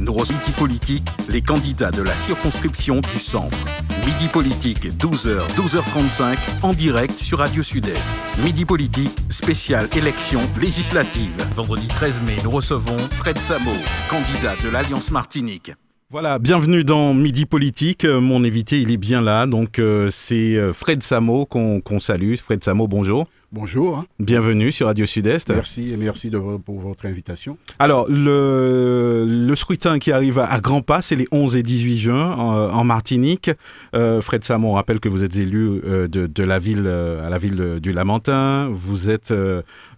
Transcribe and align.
Midi 0.00 0.52
Politique, 0.56 1.08
les 1.28 1.42
candidats 1.42 1.90
de 1.90 2.02
la 2.02 2.14
circonscription 2.14 3.00
du 3.00 3.18
centre. 3.18 3.56
Midi 4.06 4.28
Politique, 4.32 4.86
12h, 4.96 5.40
12h35, 5.56 6.36
en 6.62 6.72
direct 6.72 7.18
sur 7.18 7.38
Radio 7.38 7.62
Sud-Est. 7.62 8.08
Midi 8.44 8.64
Politique, 8.64 9.10
spéciale 9.28 9.88
élection 9.96 10.40
législative. 10.60 11.30
Vendredi 11.54 11.88
13 11.88 12.20
mai, 12.22 12.36
nous 12.44 12.50
recevons 12.50 12.96
Fred 13.12 13.38
Samo, 13.38 13.72
candidat 14.08 14.54
de 14.64 14.70
l'Alliance 14.70 15.10
Martinique. 15.10 15.72
Voilà, 16.10 16.38
bienvenue 16.38 16.84
dans 16.84 17.12
Midi 17.12 17.44
Politique. 17.44 18.04
Euh, 18.04 18.20
Mon 18.20 18.44
invité, 18.44 18.80
il 18.80 18.90
est 18.90 18.96
bien 18.96 19.20
là. 19.20 19.46
Donc, 19.46 19.78
euh, 19.78 20.08
c'est 20.10 20.54
euh, 20.54 20.72
Fred 20.72 21.02
Samo 21.02 21.44
qu'on 21.44 22.00
salue. 22.00 22.34
Fred 22.36 22.62
Samo, 22.62 22.86
bonjour. 22.86 23.26
Bonjour, 23.50 23.96
hein. 23.96 24.04
Bienvenue 24.18 24.70
sur 24.70 24.88
Radio 24.88 25.06
Sud-Est. 25.06 25.48
merci 25.48 25.90
et 25.90 25.96
merci 25.96 26.28
de, 26.28 26.38
pour 26.38 26.80
votre 26.80 27.06
invitation. 27.06 27.56
Alors, 27.78 28.06
le, 28.06 29.24
le 29.26 29.54
scrutin 29.54 29.98
qui 29.98 30.12
arrive 30.12 30.38
à 30.38 30.60
grands 30.60 30.82
pas, 30.82 31.00
c'est 31.00 31.16
les 31.16 31.26
11 31.32 31.56
et 31.56 31.62
18 31.62 31.96
juin 31.96 32.34
en, 32.34 32.68
en 32.74 32.84
Martinique. 32.84 33.50
Euh, 33.94 34.20
Fred 34.20 34.44
Samo, 34.44 34.68
on 34.68 34.72
rappelle 34.74 35.00
que 35.00 35.08
vous 35.08 35.24
êtes 35.24 35.36
élu 35.36 35.80
euh, 35.86 36.08
de, 36.08 36.26
de 36.26 36.42
la 36.42 36.58
ville 36.58 36.84
euh, 36.84 37.26
à 37.26 37.30
la 37.30 37.38
ville 37.38 37.78
du 37.80 37.90
Lamentin. 37.92 38.68
Vous 38.70 39.08
êtes 39.08 39.32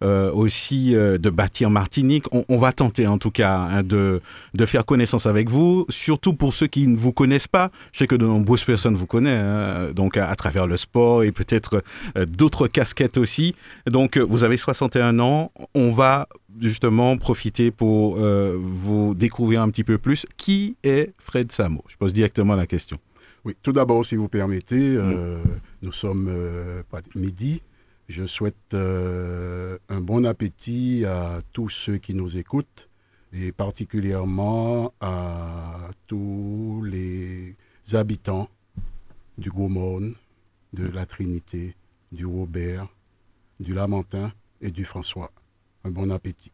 euh, 0.03 0.33
aussi 0.33 0.95
euh, 0.95 1.19
de 1.19 1.29
bâtir 1.29 1.69
Martinique. 1.69 2.25
On, 2.33 2.43
on 2.49 2.57
va 2.57 2.73
tenter 2.73 3.07
en 3.07 3.19
tout 3.19 3.31
cas 3.31 3.55
hein, 3.59 3.83
de, 3.83 4.23
de 4.55 4.67
faire 4.67 4.87
connaissance 4.87 5.27
avec 5.27 5.51
vous, 5.51 5.85
surtout 5.91 6.33
pour 6.33 6.55
ceux 6.55 6.69
qui 6.69 6.89
ne 6.89 6.97
vous 6.97 7.13
connaissent 7.13 7.49
pas. 7.49 7.71
Je 7.93 7.99
sais 7.99 8.07
que 8.07 8.15
de 8.15 8.25
nombreuses 8.25 8.65
personnes 8.65 8.95
vous 8.95 9.07
connaissent, 9.07 9.43
hein, 9.43 9.93
donc 9.95 10.17
à, 10.17 10.31
à 10.31 10.35
travers 10.37 10.67
le 10.67 10.79
sport 10.79 11.23
et 11.23 11.33
peut-être 11.33 11.83
euh, 12.17 12.25
d'autres 12.25 12.67
casquettes 12.67 13.19
aussi. 13.19 13.55
Donc, 13.87 14.17
vous 14.17 14.43
avez 14.43 14.57
61 14.57 15.19
ans. 15.19 15.53
On 15.75 15.91
va 15.91 16.29
justement 16.59 17.19
profiter 17.19 17.71
pour 17.71 18.17
vous 18.17 19.15
découvrir 19.15 19.63
un 19.63 19.69
petit 19.71 19.85
peu 19.85 19.99
plus. 19.99 20.27
Qui 20.37 20.77
est 20.83 21.13
Fred 21.19 21.53
Samo? 21.53 21.85
Je 21.89 21.97
pose 21.97 22.13
directement 22.15 22.55
la 22.57 22.67
question. 22.67 22.99
Oui, 23.45 23.55
tout 23.63 23.73
d'abord, 23.73 24.05
si 24.05 24.17
vous 24.17 24.29
permettez, 24.29 24.99
nous 25.83 25.93
sommes 25.93 26.31
midi. 27.15 27.63
Je 28.11 28.27
souhaite 28.27 28.75
euh, 28.75 29.79
un 29.89 30.01
bon 30.01 30.27
appétit 30.27 31.05
à 31.07 31.39
tous 31.53 31.69
ceux 31.69 31.99
qui 31.99 32.13
nous 32.13 32.39
écoutent 32.39 32.89
et 33.33 33.53
particulièrement 33.53 34.93
à 35.01 35.91
tous 36.09 36.83
les 36.85 37.55
habitants 37.93 38.49
du 39.39 39.49
Gaumont, 39.49 40.11
de 40.73 40.89
la 40.89 41.07
Trinité, 41.07 41.77
du 42.11 42.27
Robert, 42.27 42.89
du 43.61 43.75
Lamentin 43.75 44.33
et 44.61 44.73
du 44.73 44.85
François. 44.85 45.31
Un 45.85 45.93
bon 45.93 46.11
appétit. 46.11 46.51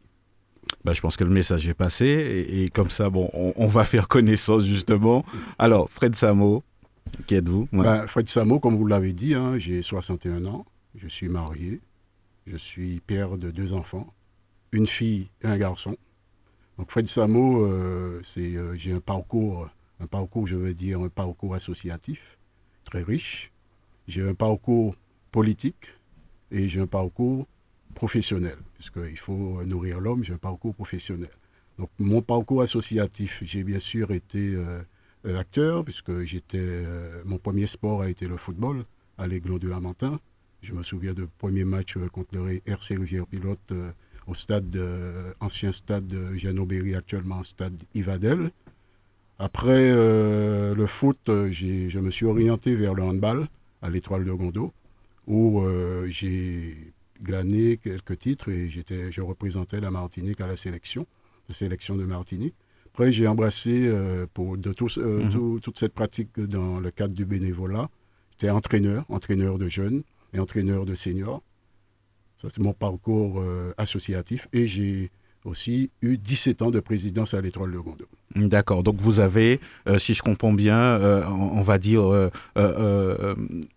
Bah, 0.85 0.93
je 0.93 1.01
pense 1.01 1.17
que 1.17 1.25
le 1.25 1.31
message 1.31 1.67
est 1.67 1.73
passé 1.73 2.05
et, 2.05 2.65
et 2.65 2.69
comme 2.69 2.91
ça, 2.91 3.09
bon, 3.09 3.31
on, 3.33 3.55
on 3.57 3.67
va 3.67 3.87
faire 3.87 4.09
connaissance 4.09 4.67
justement. 4.67 5.25
Alors, 5.59 5.89
Fred 5.91 6.17
Samo, 6.17 6.63
qui 7.27 7.35
êtes-vous? 7.35 7.67
Ouais. 7.73 7.85
Ben, 7.85 8.07
Fred 8.07 8.29
Samo, 8.29 8.61
comme 8.61 8.77
vous 8.77 8.87
l'avez 8.87 9.15
dit, 9.15 9.33
hein, 9.33 9.57
j'ai 9.57 9.81
61 9.81 10.45
ans, 10.45 10.67
je 10.97 11.09
suis 11.09 11.29
marié, 11.29 11.81
je 12.47 12.57
suis 12.57 13.01
père 13.01 13.39
de 13.39 13.51
deux 13.51 13.73
enfants, 13.73 14.13
une 14.73 14.87
fille 14.87 15.31
et 15.43 15.47
un 15.47 15.59
garçon. 15.59 15.97
Donc 16.79 16.91
Fred 16.91 17.09
Samo, 17.09 17.65
euh, 17.65 18.21
c'est, 18.23 18.57
euh, 18.57 18.75
j'ai 18.77 18.93
un 18.93 19.01
parcours, 19.01 19.69
un 20.01 20.07
parcours, 20.07 20.47
je 20.47 20.57
veux 20.57 20.75
dire, 20.75 21.01
un 21.01 21.09
parcours 21.09 21.55
associatif 21.55 22.39
très 22.85 23.03
riche. 23.03 23.53
J'ai 24.07 24.27
un 24.27 24.35
parcours 24.35 24.95
politique 25.33 25.91
et 26.51 26.69
j'ai 26.69 26.81
un 26.81 26.87
parcours 26.87 27.47
professionnel, 27.95 28.57
puisqu'il 28.75 29.19
faut 29.19 29.65
nourrir 29.65 30.01
l'homme, 30.01 30.23
j'ai 30.23 30.35
un 30.35 30.39
parcours 30.39 30.75
professionnel. 30.75 31.31
Donc 31.79 31.91
mon 31.99 32.23
parcours 32.23 32.63
associatif, 32.63 33.43
j'ai 33.43 33.65
bien 33.65 33.79
sûr 33.79 34.13
été 34.13 34.55
euh, 34.55 34.83
acteur, 35.39 35.85
puisque 35.85 36.25
j'étais, 36.25 36.85
mon 37.25 37.39
premier 37.39 37.67
sport 37.67 38.03
a 38.03 38.09
été 38.09 38.29
le 38.29 38.37
football 38.37 38.85
à 39.19 39.27
l'Aiglon 39.27 39.59
du 39.59 39.69
Lamentin. 39.69 40.21
Je 40.67 40.73
me 40.75 40.83
souviens 40.83 41.15
de 41.15 41.29
premier 41.39 41.65
match 41.65 41.97
euh, 41.97 42.09
contre 42.09 42.37
le 42.37 42.61
RC 42.67 42.97
Rivière 42.97 43.25
Pilote 43.29 43.61
euh, 43.71 43.93
au 44.27 44.35
stade, 44.35 44.75
euh, 44.75 45.33
ancien 45.39 45.71
stade 45.71 46.13
Berry, 46.67 46.97
actuellement 46.97 47.45
stade 47.45 47.81
Yvadel. 47.95 48.51
Après 49.39 49.93
euh, 49.93 50.75
le 50.75 50.87
foot, 50.89 51.21
je 51.29 51.99
me 52.01 52.11
suis 52.11 52.27
orienté 52.27 52.75
vers 52.75 52.95
le 52.95 53.05
handball 53.05 53.47
à 53.81 53.91
l'Étoile 53.91 54.25
de 54.25 54.33
Gondo, 54.33 54.73
où 55.29 55.61
euh, 55.61 56.07
j'ai 56.09 56.93
glané 57.23 57.77
quelques 57.77 58.19
titres 58.19 58.49
et 58.51 58.69
je 58.69 59.21
représentais 59.21 59.81
la 59.81 59.93
Martinique 59.93 60.41
à 60.41 60.49
la 60.49 60.57
sélection, 60.57 61.07
la 61.49 61.55
sélection 61.55 61.95
de 61.95 62.05
Martinique. 62.07 62.55
Après, 62.93 63.13
j'ai 63.13 63.29
embrassé 63.29 63.87
euh, 63.87 64.27
pour 64.35 64.59
de 64.59 64.71
Mhm. 64.71 65.29
tout- 65.31 65.61
toute 65.63 65.79
cette 65.79 65.93
pratique 65.95 66.41
dans 66.41 66.81
le 66.81 66.91
cadre 66.91 67.15
du 67.15 67.25
bénévolat. 67.25 67.89
J'étais 68.33 68.51
entraîneur, 68.51 69.05
entraîneur 69.09 69.59
de 69.59 69.69
jeunes 69.69 70.03
et 70.37 70.39
entraîneur 70.39 70.85
de 70.85 70.95
seniors. 70.95 71.43
Ça, 72.41 72.49
c'est 72.51 72.61
mon 72.63 72.73
parcours 72.75 73.41
euh, 73.41 73.73
associatif. 73.79 74.47
Et 74.53 74.67
j'ai 74.67 75.11
aussi 75.45 75.91
eu 76.03 76.19
17 76.19 76.63
ans 76.63 76.71
de 76.71 76.81
présidence 76.81 77.33
à 77.35 77.41
l'Étoile 77.41 77.71
de 77.73 77.79
Gondo. 77.79 78.05
D'accord. 78.35 78.83
Donc, 78.83 78.97
vous 78.97 79.21
avez, 79.21 79.61
euh, 79.89 79.99
si 79.99 80.13
je 80.13 80.23
comprends 80.23 80.53
bien, 80.53 80.77
euh, 80.79 81.25
on, 81.27 81.59
on 81.59 81.63
va 81.63 81.79
dire, 81.79 82.03
euh, 82.03 83.35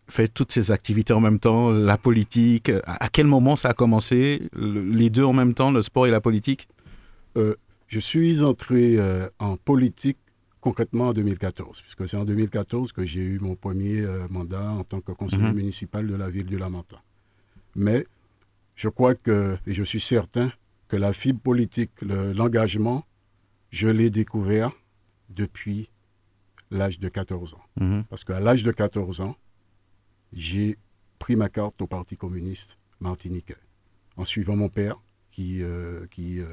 fait 0.07 0.27
toutes 0.27 0.51
ces 0.51 0.71
activités 0.71 1.13
en 1.13 1.21
même 1.21 1.39
temps, 1.39 1.69
la 1.69 1.97
politique. 1.97 2.69
À, 2.85 3.05
à 3.05 3.09
quel 3.09 3.27
moment 3.27 3.55
ça 3.55 3.69
a 3.69 3.73
commencé 3.73 4.49
Le- 4.53 4.83
Les 4.83 5.09
deux 5.09 5.23
en 5.23 5.33
même 5.33 5.53
temps, 5.53 5.71
le 5.71 5.81
sport 5.81 6.07
et 6.07 6.11
la 6.11 6.21
politique? 6.21 6.67
Je 7.87 7.99
suis 7.99 8.43
entré 8.43 8.97
en 9.39 9.55
politique 9.55 10.17
concrètement 10.61 11.09
en 11.09 11.13
2014, 11.13 11.81
puisque 11.81 12.07
c'est 12.07 12.17
en 12.17 12.25
2014 12.25 12.91
que 12.91 13.05
j'ai 13.05 13.21
eu 13.21 13.39
mon 13.39 13.55
premier 13.55 14.01
euh, 14.01 14.27
mandat 14.29 14.69
en 14.71 14.83
tant 14.83 15.01
que 15.01 15.11
conseiller 15.11 15.43
Mhm. 15.43 15.55
municipal 15.55 16.05
de 16.07 16.15
la 16.15 16.29
ville 16.29 16.45
du 16.45 16.57
Lamentin. 16.57 16.99
Mais 17.75 18.05
je 18.75 18.89
crois 18.89 19.15
que, 19.15 19.57
et 19.65 19.73
je 19.73 19.83
suis 19.83 19.99
certain, 20.01 20.51
que 20.87 20.97
la 20.97 21.13
fibre 21.13 21.39
politique, 21.39 21.91
le- 22.01 22.33
l'engagement, 22.33 23.05
je 23.69 23.87
l'ai 23.87 24.09
découvert 24.09 24.71
depuis 25.29 25.89
l'âge 26.71 26.99
de 26.99 27.07
14 27.09 27.53
ans. 27.53 27.63
Mhm. 27.79 28.03
Parce 28.09 28.23
qu'à 28.23 28.39
l'âge 28.39 28.63
de 28.63 28.71
14 28.71 29.21
ans, 29.21 29.35
j'ai 30.33 30.77
pris 31.19 31.35
ma 31.35 31.49
carte 31.49 31.81
au 31.81 31.87
Parti 31.87 32.17
communiste 32.17 32.77
martiniquais, 32.99 33.57
en 34.17 34.25
suivant 34.25 34.55
mon 34.55 34.69
père 34.69 34.99
qui, 35.31 35.61
euh, 35.61 36.05
qui 36.07 36.39
euh, 36.39 36.47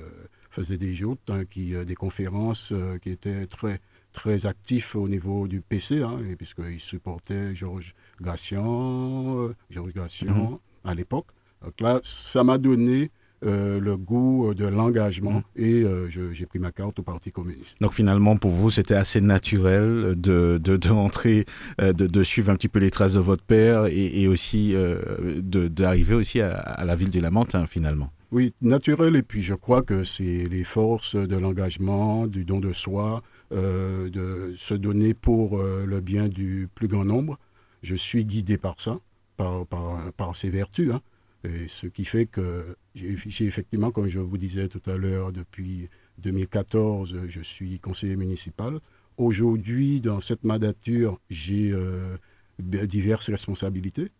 faisait 0.50 0.78
des 0.78 0.94
joutes, 0.94 1.28
hein, 1.28 1.44
qui, 1.44 1.74
euh, 1.74 1.84
des 1.84 1.94
conférences, 1.94 2.72
qui 3.02 3.10
était 3.10 3.46
très, 3.46 3.80
très 4.22 4.46
actif 4.46 4.96
au 4.96 5.08
niveau 5.08 5.46
du 5.46 5.60
PC, 5.60 6.00
hein, 6.02 6.18
et 6.30 6.36
puisqu'il 6.36 6.80
supportait 6.80 7.54
Georges 7.54 7.92
Gassian, 8.22 9.36
euh, 9.38 9.54
Georges 9.70 9.92
Gassian 9.92 10.60
à 10.84 10.94
l'époque. 10.94 11.26
Donc 11.62 11.74
là, 11.80 12.00
ça 12.02 12.42
m'a 12.44 12.58
donné 12.58 13.10
euh, 13.44 13.78
le 13.80 13.96
goût 13.98 14.54
de 14.54 14.66
l'engagement 14.66 15.42
et 15.56 15.82
euh, 15.82 16.08
je- 16.08 16.32
j'ai 16.32 16.46
pris 16.46 16.58
ma 16.58 16.72
carte 16.72 16.98
au 16.98 17.02
Parti 17.02 17.30
communiste. 17.30 17.78
Donc 17.82 17.92
finalement, 17.92 18.36
pour 18.36 18.50
vous, 18.50 18.70
c'était 18.70 18.94
assez 18.94 19.20
naturel 19.20 20.14
de, 20.16 20.58
de, 20.62 20.76
de 20.78 20.88
rentrer, 20.88 21.44
euh, 21.82 21.92
de, 21.92 22.06
de 22.06 22.22
suivre 22.22 22.50
un 22.50 22.56
petit 22.56 22.68
peu 22.68 22.78
les 22.78 22.90
traces 22.90 23.12
de 23.14 23.20
votre 23.20 23.44
père 23.44 23.86
et, 23.86 24.22
et 24.22 24.28
aussi 24.28 24.74
euh, 24.74 24.98
d'arriver 25.42 26.14
aussi 26.14 26.40
à, 26.40 26.52
à 26.56 26.84
la 26.86 26.94
ville 26.94 27.10
du 27.10 27.20
Lamentin 27.20 27.66
finalement. 27.66 28.10
Oui, 28.32 28.54
naturel. 28.62 29.14
Et 29.16 29.22
puis 29.22 29.42
je 29.42 29.54
crois 29.54 29.82
que 29.82 30.02
c'est 30.02 30.48
les 30.50 30.64
forces 30.64 31.14
de 31.16 31.36
l'engagement, 31.36 32.26
du 32.26 32.44
don 32.44 32.58
de 32.60 32.72
soi, 32.72 33.22
euh, 33.52 34.10
de 34.10 34.52
se 34.56 34.74
donner 34.74 35.14
pour 35.14 35.58
euh, 35.58 35.84
le 35.86 36.00
bien 36.00 36.28
du 36.28 36.68
plus 36.74 36.88
grand 36.88 37.04
nombre. 37.04 37.38
Je 37.82 37.94
suis 37.94 38.24
guidé 38.24 38.58
par 38.58 38.80
ça, 38.80 38.98
par, 39.36 39.66
par, 39.66 40.36
ces 40.36 40.50
vertus. 40.50 40.92
hein. 40.92 41.00
Et 41.44 41.68
ce 41.68 41.86
qui 41.86 42.04
fait 42.04 42.26
que 42.26 42.76
j'ai 42.94 43.46
effectivement, 43.46 43.90
comme 43.90 44.08
je 44.08 44.18
vous 44.18 44.38
disais 44.38 44.68
tout 44.68 44.82
à 44.86 44.96
l'heure, 44.96 45.30
depuis 45.32 45.88
2014, 46.18 47.26
je 47.28 47.40
suis 47.40 47.78
conseiller 47.78 48.16
municipal. 48.16 48.80
Aujourd'hui, 49.16 50.00
dans 50.00 50.20
cette 50.20 50.44
mandature, 50.44 51.20
j'ai 51.30 51.70
euh, 51.72 52.16
diverses 52.58 53.30
responsabilités 53.30 54.10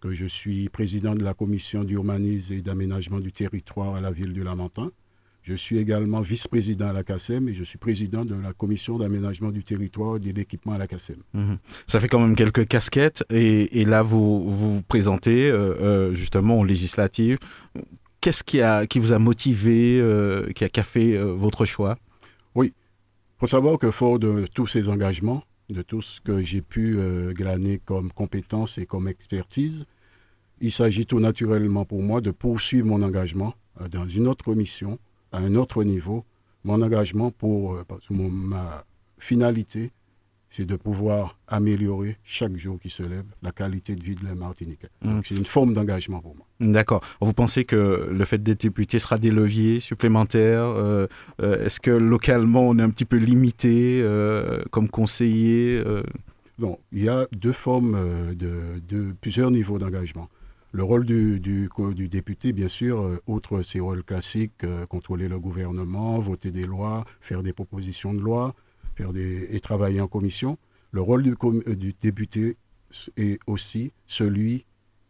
que 0.00 0.12
je 0.12 0.26
suis 0.26 0.68
président 0.68 1.14
de 1.14 1.22
la 1.22 1.32
commission 1.32 1.84
d'urbanisme 1.84 2.54
et 2.54 2.62
d'aménagement 2.62 3.20
du 3.20 3.30
territoire 3.30 3.94
à 3.94 4.00
la 4.00 4.10
ville 4.10 4.32
du 4.32 4.42
Lamentin. 4.42 4.90
Je 5.42 5.54
suis 5.54 5.78
également 5.78 6.20
vice-président 6.20 6.86
à 6.86 6.92
la 6.92 7.02
CACEM 7.02 7.48
et 7.48 7.52
je 7.52 7.64
suis 7.64 7.78
président 7.78 8.24
de 8.24 8.36
la 8.36 8.52
commission 8.52 8.96
d'aménagement 8.96 9.50
du 9.50 9.64
territoire 9.64 10.16
et 10.16 10.20
de 10.20 10.30
l'équipement 10.30 10.72
à 10.72 10.78
la 10.78 10.86
CACEM. 10.86 11.16
Mhm. 11.34 11.58
Ça 11.88 11.98
fait 11.98 12.06
quand 12.06 12.20
même 12.20 12.36
quelques 12.36 12.68
casquettes 12.68 13.24
et, 13.28 13.80
et 13.80 13.84
là, 13.84 14.02
vous 14.02 14.48
vous 14.48 14.74
vous 14.76 14.82
présentez 14.82 15.50
euh, 15.50 15.74
euh, 15.80 16.12
justement 16.12 16.60
aux 16.60 16.64
législatives. 16.64 17.38
Qu'est-ce 18.20 18.44
qui, 18.44 18.60
a, 18.60 18.86
qui 18.86 19.00
vous 19.00 19.12
a 19.12 19.18
motivé, 19.18 19.98
euh, 20.00 20.52
qui, 20.52 20.64
a, 20.64 20.70
euh, 20.96 21.34
votre 21.36 21.64
choix? 21.64 21.98
Il 22.54 22.70
faut 23.40 23.48
savoir 23.48 23.76
que 23.76 23.90
fort 23.90 24.20
de 24.20 24.46
tous 24.54 24.68
ces 24.68 24.88
engagements, 24.88 25.42
de 25.68 25.82
tout 25.82 26.00
ce 26.00 26.20
que 26.20 26.40
j'ai 26.40 26.62
pu 26.62 26.96
glaner 27.32 27.80
comme 27.84 28.12
compétences 28.12 28.78
et 28.78 28.86
comme 28.86 29.08
expertise, 29.08 29.86
il 30.60 30.70
s'agit 30.70 31.06
tout 31.06 31.18
naturellement 31.18 31.84
pour 31.84 32.04
moi 32.04 32.20
de 32.20 32.30
poursuivre 32.30 32.86
mon 32.86 33.02
engagement 33.02 33.54
dans 33.90 34.06
une 34.06 34.28
autre 34.28 34.54
mission, 34.54 35.00
à 35.32 35.38
un 35.38 35.54
autre 35.54 35.82
niveau, 35.84 36.24
mon 36.64 36.80
engagement 36.82 37.30
pour, 37.30 37.74
euh, 37.74 37.84
parce 37.86 38.08
que 38.08 38.14
mon- 38.14 38.30
ma 38.30 38.84
finalité, 39.18 39.90
c'est 40.50 40.66
de 40.66 40.76
pouvoir 40.76 41.38
améliorer 41.48 42.18
chaque 42.24 42.56
jour 42.58 42.78
qui 42.78 42.90
se 42.90 43.02
lève 43.02 43.24
la 43.42 43.52
qualité 43.52 43.96
de 43.96 44.02
vie 44.02 44.14
de 44.14 44.24
la 44.24 44.34
Martinique. 44.34 44.82
Mm. 45.02 45.20
C'est 45.24 45.36
une 45.36 45.46
forme 45.46 45.72
d'engagement 45.72 46.20
pour 46.20 46.36
moi. 46.36 46.46
D'accord. 46.60 47.00
Vous 47.22 47.32
pensez 47.32 47.64
que 47.64 48.08
le 48.12 48.24
fait 48.26 48.42
d'être 48.42 48.60
député 48.60 48.98
sera 48.98 49.16
des 49.16 49.30
leviers 49.30 49.80
supplémentaires 49.80 50.64
euh, 50.64 51.06
euh, 51.40 51.64
Est-ce 51.64 51.80
que 51.80 51.90
localement 51.90 52.68
on 52.68 52.78
est 52.78 52.82
un 52.82 52.90
petit 52.90 53.06
peu 53.06 53.16
limité 53.16 54.02
euh, 54.02 54.60
comme 54.70 54.88
conseiller 54.90 55.82
Donc, 56.58 56.78
il 56.92 57.02
y 57.04 57.08
a 57.08 57.26
deux 57.32 57.52
formes 57.52 57.96
de, 58.34 58.78
de 58.86 59.12
plusieurs 59.22 59.50
niveaux 59.50 59.78
d'engagement. 59.78 60.28
Le 60.74 60.82
rôle 60.82 61.04
du, 61.04 61.38
député, 62.08 62.54
bien 62.54 62.68
sûr, 62.68 63.02
euh, 63.02 63.22
outre 63.26 63.60
ses 63.60 63.78
rôles 63.78 64.02
classiques, 64.02 64.64
euh, 64.64 64.86
contrôler 64.86 65.28
le 65.28 65.38
gouvernement, 65.38 66.18
voter 66.18 66.50
des 66.50 66.64
lois, 66.64 67.04
faire 67.20 67.42
des 67.42 67.52
propositions 67.52 68.14
de 68.14 68.20
loi, 68.20 68.54
faire 68.94 69.10
et 69.14 69.60
travailler 69.60 70.00
en 70.00 70.08
commission. 70.08 70.56
Le 70.90 71.02
rôle 71.02 71.22
du, 71.24 71.34
euh, 71.44 71.76
du 71.76 71.92
député 71.92 72.56
est 73.18 73.38
aussi 73.46 73.92
celui 74.06 74.64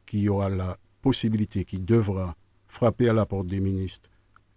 qui 0.04 0.28
aura 0.28 0.50
la 0.50 0.78
possibilité, 1.00 1.64
qui 1.64 1.78
devra 1.78 2.34
frapper 2.66 3.08
à 3.08 3.12
la 3.12 3.24
porte 3.24 3.46
des 3.46 3.60
ministres, 3.60 4.10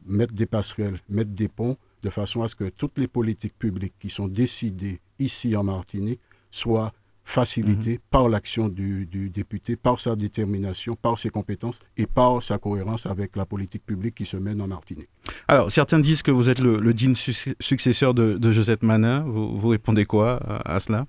mettre 0.07 0.33
des 0.33 0.47
passerelles, 0.47 0.99
mettre 1.07 1.31
des 1.31 1.49
ponts, 1.49 1.77
de 2.01 2.09
façon 2.09 2.41
à 2.41 2.47
ce 2.47 2.55
que 2.55 2.69
toutes 2.69 2.97
les 2.97 3.07
politiques 3.07 3.57
publiques 3.59 3.95
qui 3.99 4.09
sont 4.09 4.27
décidées 4.27 4.99
ici 5.19 5.55
en 5.55 5.63
Martinique 5.63 6.21
soient 6.49 6.93
facilitées 7.25 7.99
par 8.11 8.29
l'action 8.29 8.69
du, 8.69 9.07
du 9.07 9.29
député, 9.29 9.75
par 9.75 9.99
sa 9.99 10.15
détermination, 10.15 10.95
par 10.95 11.17
ses 11.17 11.29
compétences 11.29 11.79
et 11.97 12.05
par 12.05 12.41
sa 12.41 12.57
cohérence 12.59 13.07
avec 13.07 13.35
la 13.35 13.45
politique 13.45 13.85
publique 13.85 14.15
qui 14.15 14.25
se 14.25 14.37
mène 14.37 14.61
en 14.61 14.67
Martinique. 14.67 15.09
Alors, 15.47 15.71
certains 15.71 15.99
disent 15.99 16.21
que 16.21 16.31
vous 16.31 16.49
êtes 16.49 16.59
le, 16.59 16.77
le 16.79 16.93
digne 16.93 17.15
suc- 17.15 17.55
successeur 17.59 18.13
de, 18.13 18.37
de 18.37 18.51
Josette 18.51 18.83
Manin. 18.83 19.21
Vous, 19.21 19.57
vous 19.57 19.67
répondez 19.69 20.05
quoi 20.05 20.37
à, 20.37 20.75
à 20.75 20.79
cela? 20.79 21.07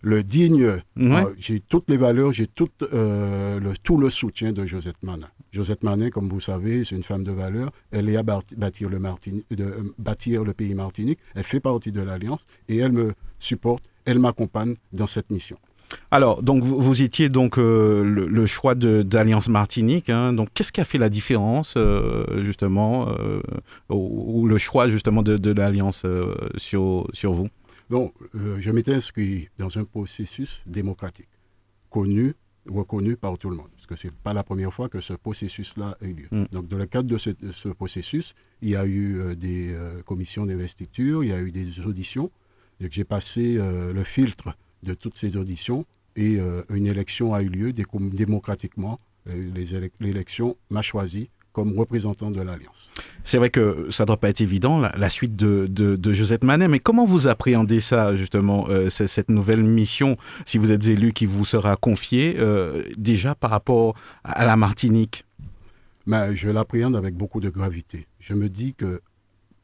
Le 0.00 0.22
digne, 0.22 0.64
Ouais. 0.96 1.24
euh, 1.24 1.34
j'ai 1.38 1.58
toutes 1.60 1.90
les 1.90 1.96
valeurs, 1.96 2.30
j'ai 2.32 2.46
tout, 2.46 2.68
euh, 2.92 3.58
le, 3.58 3.72
tout 3.82 3.96
le 3.98 4.10
soutien 4.10 4.52
de 4.52 4.64
Josette 4.64 5.02
Manin. 5.02 5.26
Josette 5.50 5.82
Manin, 5.82 6.10
comme 6.10 6.28
vous 6.28 6.38
savez, 6.40 6.84
c'est 6.84 6.94
une 6.94 7.02
femme 7.02 7.24
de 7.24 7.32
valeur. 7.32 7.70
Elle 7.90 8.08
est 8.08 8.16
à 8.16 8.22
bâti- 8.22 8.54
bâtir 8.56 8.88
le, 8.90 8.98
Martini- 9.00 9.44
de, 9.50 9.64
euh, 9.64 9.94
bâtir 9.98 10.44
le 10.44 10.52
pays 10.52 10.74
Martinique. 10.74 11.18
Elle 11.34 11.42
fait 11.42 11.58
partie 11.60 11.90
de 11.90 12.00
l'Alliance 12.00 12.44
et 12.68 12.76
elle 12.76 12.92
me 12.92 13.12
supporte, 13.40 13.84
elle 14.04 14.20
m'accompagne 14.20 14.74
dans 14.92 15.06
cette 15.08 15.30
mission. 15.30 15.56
Alors, 16.10 16.42
donc 16.42 16.62
vous, 16.62 16.80
vous 16.80 17.02
étiez 17.02 17.28
donc 17.30 17.58
euh, 17.58 18.04
le, 18.04 18.26
le 18.28 18.46
choix 18.46 18.74
de- 18.76 19.02
d'Alliance 19.02 19.48
Martinique. 19.48 20.10
hein. 20.10 20.32
donc, 20.34 20.48
qu'est-ce 20.54 20.70
qui 20.70 20.80
a 20.82 20.84
fait 20.84 20.98
la 20.98 21.08
différence 21.08 21.74
euh, 21.76 22.42
justement, 22.44 23.08
ou, 23.88 24.42
ou 24.42 24.46
le 24.46 24.58
choix 24.58 24.88
justement 24.88 25.22
de, 25.22 25.36
de 25.38 25.50
l'Alliance 25.50 26.04
sur, 26.56 27.08
sur 27.12 27.32
vous? 27.32 27.48
Donc, 27.90 28.14
euh, 28.34 28.58
je 28.60 28.70
m'étais 28.70 28.94
inscrit 28.94 29.48
dans 29.58 29.78
un 29.78 29.84
processus 29.84 30.62
démocratique, 30.66 31.28
connu, 31.90 32.34
reconnu 32.68 33.16
par 33.16 33.38
tout 33.38 33.48
le 33.48 33.56
monde. 33.56 33.70
Parce 33.72 33.86
que 33.86 33.96
ce 33.96 34.08
n'est 34.08 34.12
pas 34.22 34.32
la 34.32 34.44
première 34.44 34.72
fois 34.72 34.88
que 34.88 35.00
ce 35.00 35.14
processus-là 35.14 35.96
a 36.00 36.04
eu 36.04 36.12
lieu. 36.12 36.28
Mm. 36.30 36.44
Donc, 36.52 36.68
dans 36.68 36.76
le 36.76 36.86
cadre 36.86 37.08
de 37.08 37.16
ce, 37.16 37.30
de 37.30 37.50
ce 37.50 37.68
processus, 37.68 38.34
il 38.60 38.70
y 38.70 38.76
a 38.76 38.84
eu 38.84 39.18
euh, 39.18 39.34
des 39.34 39.72
euh, 39.72 40.02
commissions 40.02 40.44
d'investiture, 40.44 41.24
il 41.24 41.30
y 41.30 41.32
a 41.32 41.40
eu 41.40 41.50
des 41.50 41.80
auditions. 41.80 42.30
J'ai 42.80 43.04
passé 43.04 43.58
le 43.58 44.04
filtre 44.04 44.56
de 44.84 44.94
toutes 44.94 45.18
ces 45.18 45.36
auditions 45.36 45.84
et 46.14 46.38
une 46.68 46.86
élection 46.86 47.34
a 47.34 47.42
eu 47.42 47.48
lieu 47.48 47.72
démocratiquement. 47.72 49.00
L'élection 49.26 50.56
m'a 50.70 50.80
choisi 50.80 51.28
comme 51.58 51.76
représentant 51.76 52.30
de 52.30 52.40
l'Alliance. 52.40 52.92
C'est 53.24 53.36
vrai 53.36 53.50
que 53.50 53.88
ça 53.90 54.04
ne 54.04 54.06
doit 54.06 54.16
pas 54.16 54.28
être 54.28 54.40
évident, 54.40 54.78
la, 54.78 54.94
la 54.96 55.10
suite 55.10 55.34
de, 55.34 55.66
de, 55.68 55.96
de 55.96 56.12
Josette 56.12 56.44
Manet, 56.44 56.68
mais 56.68 56.78
comment 56.78 57.04
vous 57.04 57.26
appréhendez 57.26 57.80
ça, 57.80 58.14
justement, 58.14 58.66
euh, 58.68 58.88
cette 58.90 59.28
nouvelle 59.28 59.64
mission, 59.64 60.16
si 60.46 60.56
vous 60.56 60.70
êtes 60.70 60.86
élu, 60.86 61.12
qui 61.12 61.26
vous 61.26 61.44
sera 61.44 61.74
confiée, 61.74 62.36
euh, 62.38 62.84
déjà 62.96 63.34
par 63.34 63.50
rapport 63.50 63.96
à, 64.22 64.46
la 64.46 64.54
Martinique? 64.54 65.24
Mais 66.06 66.36
je 66.36 66.48
l'appréhende 66.48 66.94
avec 66.94 67.16
beaucoup 67.16 67.40
de 67.40 67.50
gravité. 67.50 68.06
Je 68.20 68.34
me 68.34 68.48
dis 68.48 68.74
que 68.74 69.00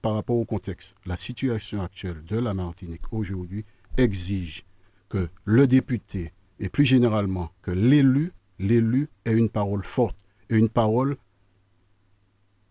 par 0.02 0.14
rapport 0.14 0.36
au 0.36 0.44
contexte, 0.44 0.96
la 1.06 1.16
situation 1.16 1.80
actuelle 1.80 2.24
de 2.28 2.40
la 2.40 2.54
Martinique 2.54 3.12
aujourd'hui 3.12 3.62
exige 3.98 4.64
que 5.08 5.28
le 5.44 5.68
député 5.68 6.32
et 6.58 6.68
plus 6.68 6.86
généralement 6.86 7.52
que 7.62 7.70
l'élu, 7.70 8.32
l'élu 8.58 9.10
ait 9.26 9.34
une 9.34 9.48
parole 9.48 9.84
forte 9.84 10.16
et 10.50 10.56
une 10.56 10.68
parole 10.68 11.16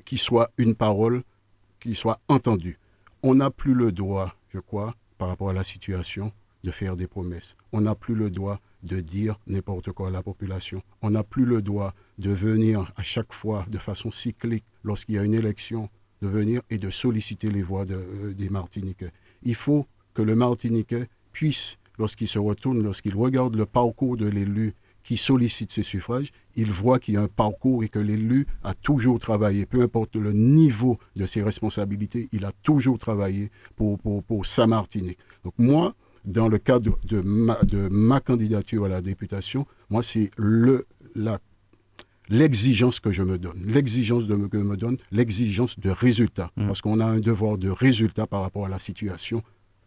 qui 0.06 0.18
soit 0.18 0.52
une 0.58 0.76
parole 0.76 1.24
qui 1.80 1.96
soit 1.96 2.20
entendue. 2.28 2.80
On 3.24 3.36
n'a 3.36 3.52
plus 3.52 3.74
le 3.74 3.92
droit, 3.92 4.36
je 4.50 4.60
crois, 4.60 4.96
par 5.18 5.28
rapport 5.28 5.50
à 5.50 5.54
la 5.54 5.64
situation, 5.64 6.32
de 6.64 6.72
faire 6.72 6.96
des 6.96 7.08
promesses. 7.08 7.58
On 7.72 7.82
n'a 7.82 7.96
plus 7.96 8.16
le 8.16 8.30
droit 8.30 8.60
de 8.84 9.00
dire 9.02 9.40
n'importe 9.48 9.92
quoi 9.92 10.08
à 10.08 10.12
la 10.12 10.24
population. 10.24 10.82
On 11.02 11.12
n'a 11.12 11.24
plus 11.24 11.46
le 11.46 11.62
droit 11.62 11.94
de 12.18 12.32
venir 12.32 12.92
à 12.96 13.04
chaque 13.04 13.34
fois 13.34 13.66
de 13.70 13.78
façon 13.78 14.12
cyclique 14.12 14.66
lorsqu'il 14.84 15.16
y 15.16 15.18
a 15.18 15.24
une 15.24 15.34
élection, 15.34 15.90
de 16.22 16.28
venir 16.28 16.62
et 16.70 16.78
de 16.78 16.90
solliciter 16.90 17.50
les 17.52 17.62
voix 17.64 17.86
euh, 17.90 18.34
des 18.34 18.50
Martiniquais. 18.50 19.12
Il 19.42 19.56
faut 19.56 19.88
que 20.14 20.22
le 20.22 20.36
Martiniquais 20.36 21.08
puisse, 21.34 21.78
lorsqu'il 21.98 22.28
se 22.28 22.40
retourne, 22.40 22.82
lorsqu'il 22.82 23.16
regarde 23.16 23.56
le 23.56 23.66
parcours 23.66 24.16
de 24.16 24.28
l'élu 24.28 24.74
qui 25.04 25.18
sollicite 25.18 25.72
ses 25.72 25.84
suffrages, 25.84 26.32
il 26.56 26.72
voit 26.72 27.00
qu'il 27.00 27.16
y 27.16 27.18
a 27.18 27.22
un 27.22 27.28
parcours 27.28 27.84
et 27.84 27.90
que 27.90 28.00
l'élu 28.00 28.48
a 28.64 28.74
toujours 28.74 29.20
travaillé, 29.20 29.66
peu 29.66 29.82
importe 29.82 30.16
le 30.16 30.34
niveau 30.34 30.98
de 31.16 31.26
ses 31.26 31.44
responsabilités, 31.44 32.30
il 32.32 32.46
a 32.46 32.52
toujours 32.64 32.98
travaillé 32.98 33.52
pour, 33.76 34.00
pour, 34.00 34.24
pour 34.24 34.46
sa 34.46 34.68
Martinique. 34.68 35.20
Donc 35.44 35.54
moi, 35.58 35.96
dans 36.26 36.48
le 36.48 36.58
cadre 36.58 36.98
de 37.06 37.22
ma, 37.22 37.56
de 37.64 37.90
ma 37.90 38.20
candidature 38.20 38.86
à 38.86 38.90
la 38.90 39.02
députation, 39.02 39.66
moi, 39.90 40.04
c'est 40.04 40.32
le, 40.38 40.86
la, 41.16 41.40
l'exigence 42.30 43.00
que 43.00 43.12
je 43.12 43.24
me 43.24 43.38
donne, 43.38 43.62
l'exigence 43.66 44.28
de 44.28 44.36
que 44.48 44.58
je 44.58 44.64
me 44.64 44.78
donne, 44.78 44.98
l'exigence 45.12 45.80
de 45.80 45.90
résultat, 45.90 46.52
Mm. 46.56 46.68
parce 46.68 46.82
qu'on 46.82 47.00
a 47.00 47.06
un 47.06 47.20
devoir 47.20 47.58
de 47.58 47.70
résultat 47.70 48.28
par 48.28 48.42
rapport 48.42 48.66
à 48.66 48.70
la 48.70 48.80
situation 48.80 49.44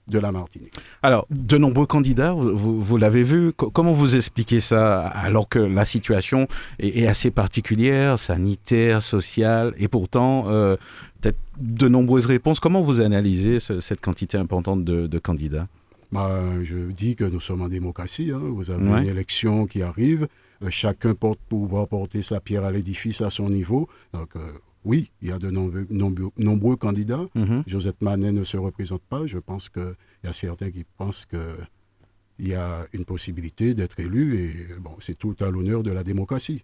de 0.08 0.18
la 0.18 0.30
Martinique. 0.32 0.72
Alors, 1.02 1.26
de 1.30 1.58
nombreux 1.58 1.86
candidats, 1.86 2.32
vous, 2.32 2.96
l'avez 2.96 3.22
vu, 3.22 3.52
co- 3.52 3.70
comment 3.70 3.92
vous 3.92 4.14
expliquez 4.16 4.60
ça 4.60 5.00
alors 5.06 5.48
que 5.48 5.58
la 5.58 5.84
situation 5.84 6.46
est, 6.78 7.00
est 7.00 7.06
assez 7.06 7.30
particulière, 7.30 8.18
sanitaire, 8.18 9.02
sociale, 9.02 9.74
et 9.78 9.88
pourtant, 9.88 10.44
euh, 10.48 10.76
peut-être 11.20 11.38
de 11.58 11.88
nombreuses 11.88 12.26
réponses. 12.26 12.60
Comment 12.60 12.82
vous 12.82 13.00
analysez 13.00 13.58
ce- 13.60 13.80
cette 13.80 14.00
quantité 14.00 14.38
importante 14.38 14.84
de, 14.84 15.06
de 15.06 15.18
candidats? 15.18 15.66
Bah, 16.12 16.30
je 16.62 16.76
dis 16.92 17.16
que 17.16 17.24
nous 17.24 17.40
sommes 17.40 17.62
en 17.62 17.68
démocratie. 17.68 18.30
hein. 18.32 18.40
Vous 18.40 18.70
avez 18.70 18.88
Ouais. 18.88 19.00
une 19.02 19.08
élection 19.08 19.66
qui 19.66 19.82
arrive. 19.82 20.28
Euh, 20.62 20.68
chacun 20.70 21.14
porte 21.14 21.40
pouvoir 21.48 21.88
porter 21.88 22.22
sa 22.22 22.40
pierre 22.40 22.64
à 22.64 22.70
l'édifice 22.70 23.20
à 23.22 23.28
son 23.30 23.48
niveau. 23.50 23.88
Donc, 24.14 24.28
euh, 24.36 24.40
oui, 24.86 25.10
il 25.20 25.28
y 25.28 25.32
a 25.32 25.38
de 25.38 25.50
nombreux, 25.50 25.86
nombreux, 25.90 26.30
nombreux 26.38 26.76
candidats. 26.76 27.26
Mhm. 27.34 27.64
Josette 27.66 28.00
Manet 28.02 28.30
ne 28.30 28.44
se 28.44 28.56
représente 28.56 29.02
pas. 29.02 29.26
Je 29.26 29.38
pense 29.38 29.68
qu'il 29.68 29.96
y 30.24 30.28
a 30.28 30.32
certains 30.32 30.70
qui 30.70 30.84
pensent 30.96 31.26
qu'il 31.26 32.46
y 32.48 32.54
a 32.54 32.86
une 32.92 33.04
possibilité 33.04 33.74
d'être 33.74 33.98
élu. 33.98 34.38
Et 34.38 34.80
bon, 34.80 34.92
c'est 35.00 35.18
tout 35.18 35.34
à 35.40 35.50
l'honneur 35.50 35.82
de 35.82 35.90
la 35.90 36.04
démocratie. 36.04 36.62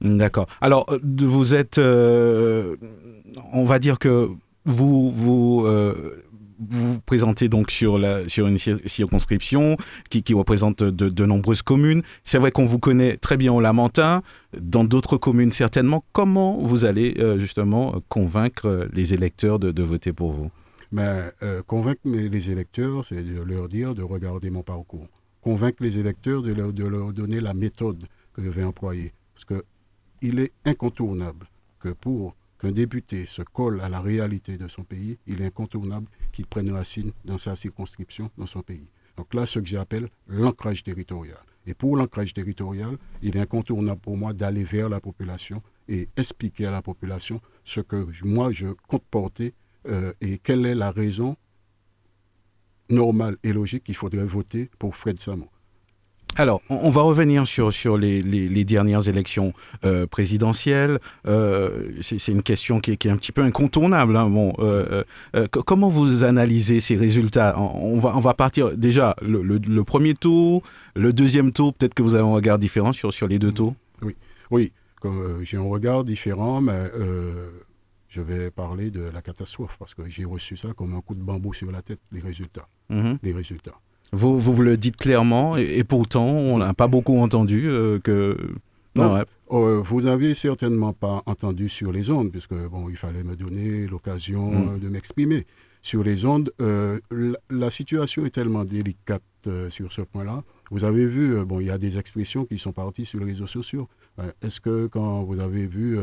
D'accord. 0.00 0.46
Alors, 0.62 0.86
euh, 0.90 0.98
vous 1.04 1.54
êtes, 1.54 1.76
euh, 1.76 2.76
on 3.52 3.64
va 3.64 3.78
dire 3.78 3.98
que 3.98 4.30
vous 4.64 5.10
vous, 5.10 5.64
euh, 5.66 6.24
vous 6.60 6.94
vous 6.94 7.00
présentez 7.00 7.48
donc 7.48 7.70
sur, 7.70 7.98
la, 7.98 8.28
sur 8.28 8.46
une 8.46 8.56
cir- 8.56 8.86
circonscription 8.86 9.76
qui, 10.10 10.22
qui 10.22 10.34
représente 10.34 10.82
de, 10.82 11.24
nombreuses 11.24 11.62
communes. 11.62 12.02
C'est 12.24 12.38
vrai 12.38 12.50
qu'on 12.50 12.64
vous 12.64 12.78
connaît 12.78 13.16
très 13.16 13.36
bien 13.36 13.52
au 13.52 13.60
Lamentin, 13.60 14.22
dans 14.58 14.84
d'autres 14.84 15.16
communes 15.16 15.52
certainement. 15.52 16.04
Comment 16.12 16.58
vous 16.58 16.84
allez 16.84 17.16
euh, 17.18 17.38
justement 17.38 18.00
convaincre 18.08 18.66
euh, 18.66 18.88
les 18.92 19.14
électeurs 19.14 19.58
de, 19.58 19.82
voter 19.82 20.12
pour 20.12 20.32
vous? 20.32 20.50
Mais 20.92 21.30
euh, 21.42 21.62
convaincre 21.62 22.00
les 22.04 22.50
électeurs, 22.50 23.04
c'est 23.04 23.22
de 23.22 23.40
leur 23.40 23.68
dire 23.68 23.94
de 23.94 24.02
regarder 24.02 24.50
mon 24.50 24.62
parcours. 24.62 25.08
Convaincre 25.40 25.82
les 25.82 25.98
électeurs 25.98 26.42
de 26.42 26.52
leur, 26.52 26.72
de 26.72 26.84
leur 26.84 27.12
donner 27.12 27.40
la 27.40 27.54
méthode 27.54 28.04
que 28.34 28.42
je 28.42 28.50
vais 28.50 28.64
employer. 28.64 29.12
Parce 29.34 29.62
qu'il 29.62 30.40
est 30.40 30.52
incontournable 30.64 31.46
que 31.78 31.88
pour 31.88 32.36
qu'un 32.60 32.72
député 32.72 33.24
se 33.26 33.42
colle 33.42 33.80
à 33.80 33.88
la 33.88 34.00
réalité 34.00 34.58
de 34.58 34.68
son 34.68 34.84
pays, 34.84 35.18
il 35.26 35.40
est 35.40 35.46
incontournable 35.46 36.06
qu'il 36.30 36.46
prenne 36.46 36.70
racine 36.70 37.12
dans 37.24 37.38
sa 37.38 37.56
circonscription, 37.56 38.30
dans 38.38 38.46
son 38.46 38.62
pays. 38.62 38.90
Donc 39.16 39.34
là, 39.34 39.46
ce 39.46 39.58
que 39.58 39.66
j'appelle 39.66 40.08
l'ancrage 40.28 40.82
territorial. 40.82 41.38
Et 41.66 41.74
pour 41.74 41.96
l'ancrage 41.96 42.32
territorial, 42.32 42.96
il 43.22 43.36
est 43.36 43.40
incontournable 43.40 44.00
pour 44.00 44.16
moi 44.16 44.32
d'aller 44.32 44.64
vers 44.64 44.88
la 44.88 45.00
population 45.00 45.62
et 45.88 46.08
expliquer 46.16 46.66
à 46.66 46.70
la 46.70 46.82
population 46.82 47.40
ce 47.64 47.80
que 47.80 48.06
moi 48.24 48.50
je 48.52 48.68
compte 48.88 49.04
porter 49.10 49.54
euh, 49.88 50.12
et 50.20 50.38
quelle 50.38 50.64
est 50.66 50.74
la 50.74 50.90
raison 50.90 51.36
normale 52.88 53.36
et 53.42 53.52
logique 53.52 53.84
qu'il 53.84 53.94
faudrait 53.94 54.24
voter 54.24 54.70
pour 54.78 54.96
Fred 54.96 55.20
Samo. 55.20 55.48
Alors, 56.36 56.62
on 56.68 56.90
va 56.90 57.02
revenir 57.02 57.46
sur, 57.46 57.72
sur 57.72 57.98
les, 57.98 58.22
les, 58.22 58.64
dernières 58.64 59.08
élections 59.08 59.52
euh, 59.84 60.06
présidentielles. 60.06 60.98
Euh, 61.26 61.90
c'est 62.00 62.28
une 62.28 62.42
question 62.42 62.80
qui 62.80 62.92
est, 62.92 62.96
qui 62.96 63.08
est, 63.08 63.10
un 63.10 63.16
petit 63.16 63.32
peu 63.32 63.42
incontournable. 63.42 64.16
Hein. 64.16 64.30
Bon, 64.30 64.54
euh, 64.60 65.04
comment 65.66 65.88
vous 65.88 66.24
analysez 66.24 66.80
ces 66.80 66.96
résultats? 66.96 67.58
On 67.58 67.98
va, 67.98 68.16
on 68.16 68.20
va 68.20 68.34
partir 68.34 68.76
déjà 68.76 69.16
le, 69.22 69.42
le, 69.42 69.84
premier 69.84 70.14
tour, 70.14 70.62
le 70.94 71.12
deuxième 71.12 71.52
tour. 71.52 71.74
Peut-être 71.74 71.94
que 71.94 72.02
vous 72.02 72.14
avez 72.14 72.24
un 72.24 72.32
regard 72.32 72.58
différent 72.58 72.92
sur, 72.92 73.12
sur 73.12 73.26
les 73.26 73.38
deux 73.38 73.52
tours. 73.52 73.74
Oui, 74.02 74.16
oui. 74.50 74.72
J'ai 75.42 75.56
un 75.56 75.62
regard 75.62 76.04
différent, 76.04 76.60
mais 76.60 76.90
je 78.08 78.20
vais 78.20 78.50
parler 78.50 78.90
de 78.90 79.02
la 79.02 79.22
catastrophe 79.22 79.76
parce 79.78 79.94
que 79.94 80.08
j'ai 80.08 80.24
reçu 80.24 80.56
ça 80.56 80.72
comme 80.74 80.94
un 80.94 81.00
coup 81.00 81.14
de 81.14 81.22
bambou 81.22 81.54
sur 81.54 81.70
la 81.70 81.82
tête, 81.82 82.00
les 82.12 82.20
résultats. 82.20 82.68
Mm-hmm. 82.90 83.18
Les 83.22 83.32
résultats. 83.32 83.80
Vous, 84.12 84.38
vous, 84.38 84.62
le 84.62 84.76
dites 84.76 84.96
clairement, 84.96 85.56
et, 85.56 85.84
pourtant, 85.84 86.26
on 86.26 86.58
n'a 86.58 86.74
pas 86.74 86.88
beaucoup 86.88 87.18
entendu 87.18 87.68
euh, 87.68 87.98
que. 88.00 88.36
Non, 88.96 89.22
euh, 89.52 89.80
vous 89.84 90.02
n'avez 90.02 90.34
certainement 90.34 90.92
pas 90.92 91.22
entendu 91.26 91.68
sur 91.68 91.92
les 91.92 92.10
ondes, 92.10 92.30
puisque 92.30 92.54
bon, 92.54 92.88
il 92.88 92.96
fallait 92.96 93.22
me 93.22 93.36
donner 93.36 93.86
l'occasion 93.86 94.50
mm. 94.50 94.68
euh, 94.68 94.78
de 94.78 94.88
m'exprimer. 94.88 95.46
Sur 95.82 96.02
les 96.02 96.26
ondes, 96.26 96.52
la, 96.58 97.70
situation 97.70 98.26
est 98.26 98.30
tellement 98.30 98.64
délicate 98.64 99.22
sur 99.70 99.90
ce 99.90 100.02
point-là. 100.02 100.42
Vous 100.70 100.84
avez 100.84 101.06
vu, 101.06 101.42
bon, 101.46 101.58
il 101.58 101.68
y 101.68 101.70
a 101.70 101.78
des 101.78 101.96
expressions 101.96 102.44
qui 102.44 102.58
sont 102.58 102.72
parties 102.72 103.06
sur 103.06 103.18
les 103.18 103.24
réseaux 103.24 103.46
sociaux. 103.46 103.88
Est-ce 104.42 104.60
que 104.60 104.88
quand 104.88 105.22
vous 105.22 105.40
avez 105.40 105.66
vu 105.66 105.98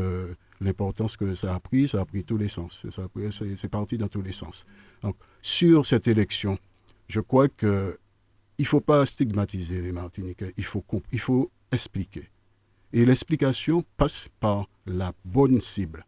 l'importance 0.60 1.16
que 1.16 1.32
ça 1.34 1.54
a 1.54 1.60
pris, 1.60 1.86
ça 1.86 2.00
a 2.00 2.04
pris 2.04 2.24
tous 2.24 2.36
les 2.36 2.48
sens. 2.48 2.86
C'est 2.90 3.68
parti 3.70 3.98
dans 3.98 4.08
tous 4.08 4.22
les 4.22 4.32
sens. 4.32 4.66
Donc, 5.02 5.14
sur 5.42 5.86
cette 5.86 6.08
élection, 6.08 6.58
je 7.08 7.20
crois 7.20 7.48
qu'il 7.48 7.96
ne 8.58 8.64
faut 8.64 8.80
pas 8.80 9.04
stigmatiser 9.06 9.80
les 9.80 9.92
Martiniquais, 9.92 10.52
il 10.56 10.64
faut, 10.64 10.84
il 11.12 11.20
faut 11.20 11.50
expliquer. 11.72 12.28
Et 12.92 13.04
l'explication 13.04 13.84
passe 13.96 14.28
par 14.40 14.68
la 14.86 15.12
bonne 15.24 15.60
cible. 15.60 16.06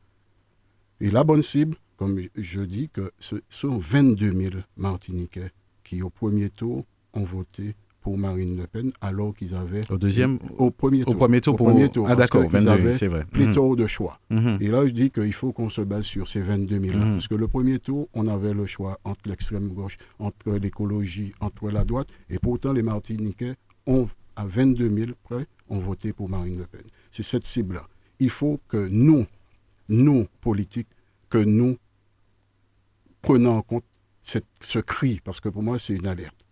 Et 1.01 1.11
la 1.11 1.25
bonne 1.25 1.43
cible, 1.43 1.77
comme 1.97 2.21
je 2.35 2.61
dis, 2.61 2.89
que 2.89 3.13
ce 3.19 3.37
sont 3.49 3.79
22 3.79 4.33
000 4.33 4.55
Martiniquais 4.77 5.51
qui, 5.85 6.03
au 6.03 6.11
premier 6.11 6.51
tour, 6.51 6.85
ont 7.13 7.25
voté 7.25 7.75
pour 8.01 8.17
Marine 8.19 8.57
Le 8.57 8.67
Pen 8.67 8.91
alors 9.01 9.35
qu'ils 9.35 9.55
avaient... 9.55 9.83
Au 9.91 9.99
deuxième 9.99 10.39
Au 10.59 10.71
premier 10.71 11.03
tour. 11.05 11.15
Au 11.15 11.17
premier 11.17 11.41
tour, 11.41 11.57
pour... 11.57 11.69
Premier 11.69 11.89
tour 11.89 12.07
ah 12.09 12.17
d'accord, 12.17 12.49
22 12.49 12.93
c'est 12.93 13.09
vrai. 13.09 13.25
Plutôt 13.31 13.71
mhm. 13.71 13.77
de 13.77 13.87
choix. 13.87 14.19
Mhm. 14.31 14.59
Et 14.61 14.69
là, 14.69 14.87
je 14.87 14.93
dis 14.93 15.11
qu'il 15.11 15.33
faut 15.33 15.53
qu'on 15.53 15.69
se 15.69 15.83
base 15.83 16.05
sur 16.05 16.27
ces 16.27 16.41
22 16.41 16.81
000 16.81 16.97
mhm. 16.97 17.11
Parce 17.13 17.29
que 17.29 17.35
le 17.35 17.49
premier 17.49 17.79
tour, 17.79 18.09
on 18.15 18.27
avait 18.27 18.55
le 18.55 18.67
choix 18.67 18.99
entre 19.05 19.21
l'extrême 19.27 19.69
gauche, 19.69 19.99
entre 20.19 20.53
l'écologie, 20.53 21.33
entre 21.41 21.71
la 21.71 21.85
droite. 21.85 22.09
Et 22.29 22.39
pourtant, 22.39 22.73
les 22.73 22.83
Martiniquais, 22.83 23.55
ont, 23.87 24.07
à 24.37 24.45
22 24.45 24.91
000 24.91 25.11
près, 25.23 25.47
ont 25.69 25.79
voté 25.79 26.13
pour 26.13 26.29
Marine 26.29 26.59
Le 26.59 26.67
Pen. 26.67 26.83
C'est 27.11 27.23
cette 27.23 27.47
cible-là. 27.47 27.87
Il 28.19 28.31
faut 28.31 28.61
que 28.69 28.89
nous, 28.91 29.27
nous, 29.89 30.27
politiques, 30.41 30.89
que 31.29 31.39
nous 31.39 31.77
prenons 33.23 33.57
en 33.57 33.63
compte 33.63 33.85
cette, 34.23 34.47
ce 34.61 34.79
cri, 34.79 35.21
parce 35.25 35.41
que 35.41 35.49
pour 35.49 35.63
moi, 35.63 35.79
c'est 35.79 35.95
une 35.95 36.07
alerte. 36.07 36.47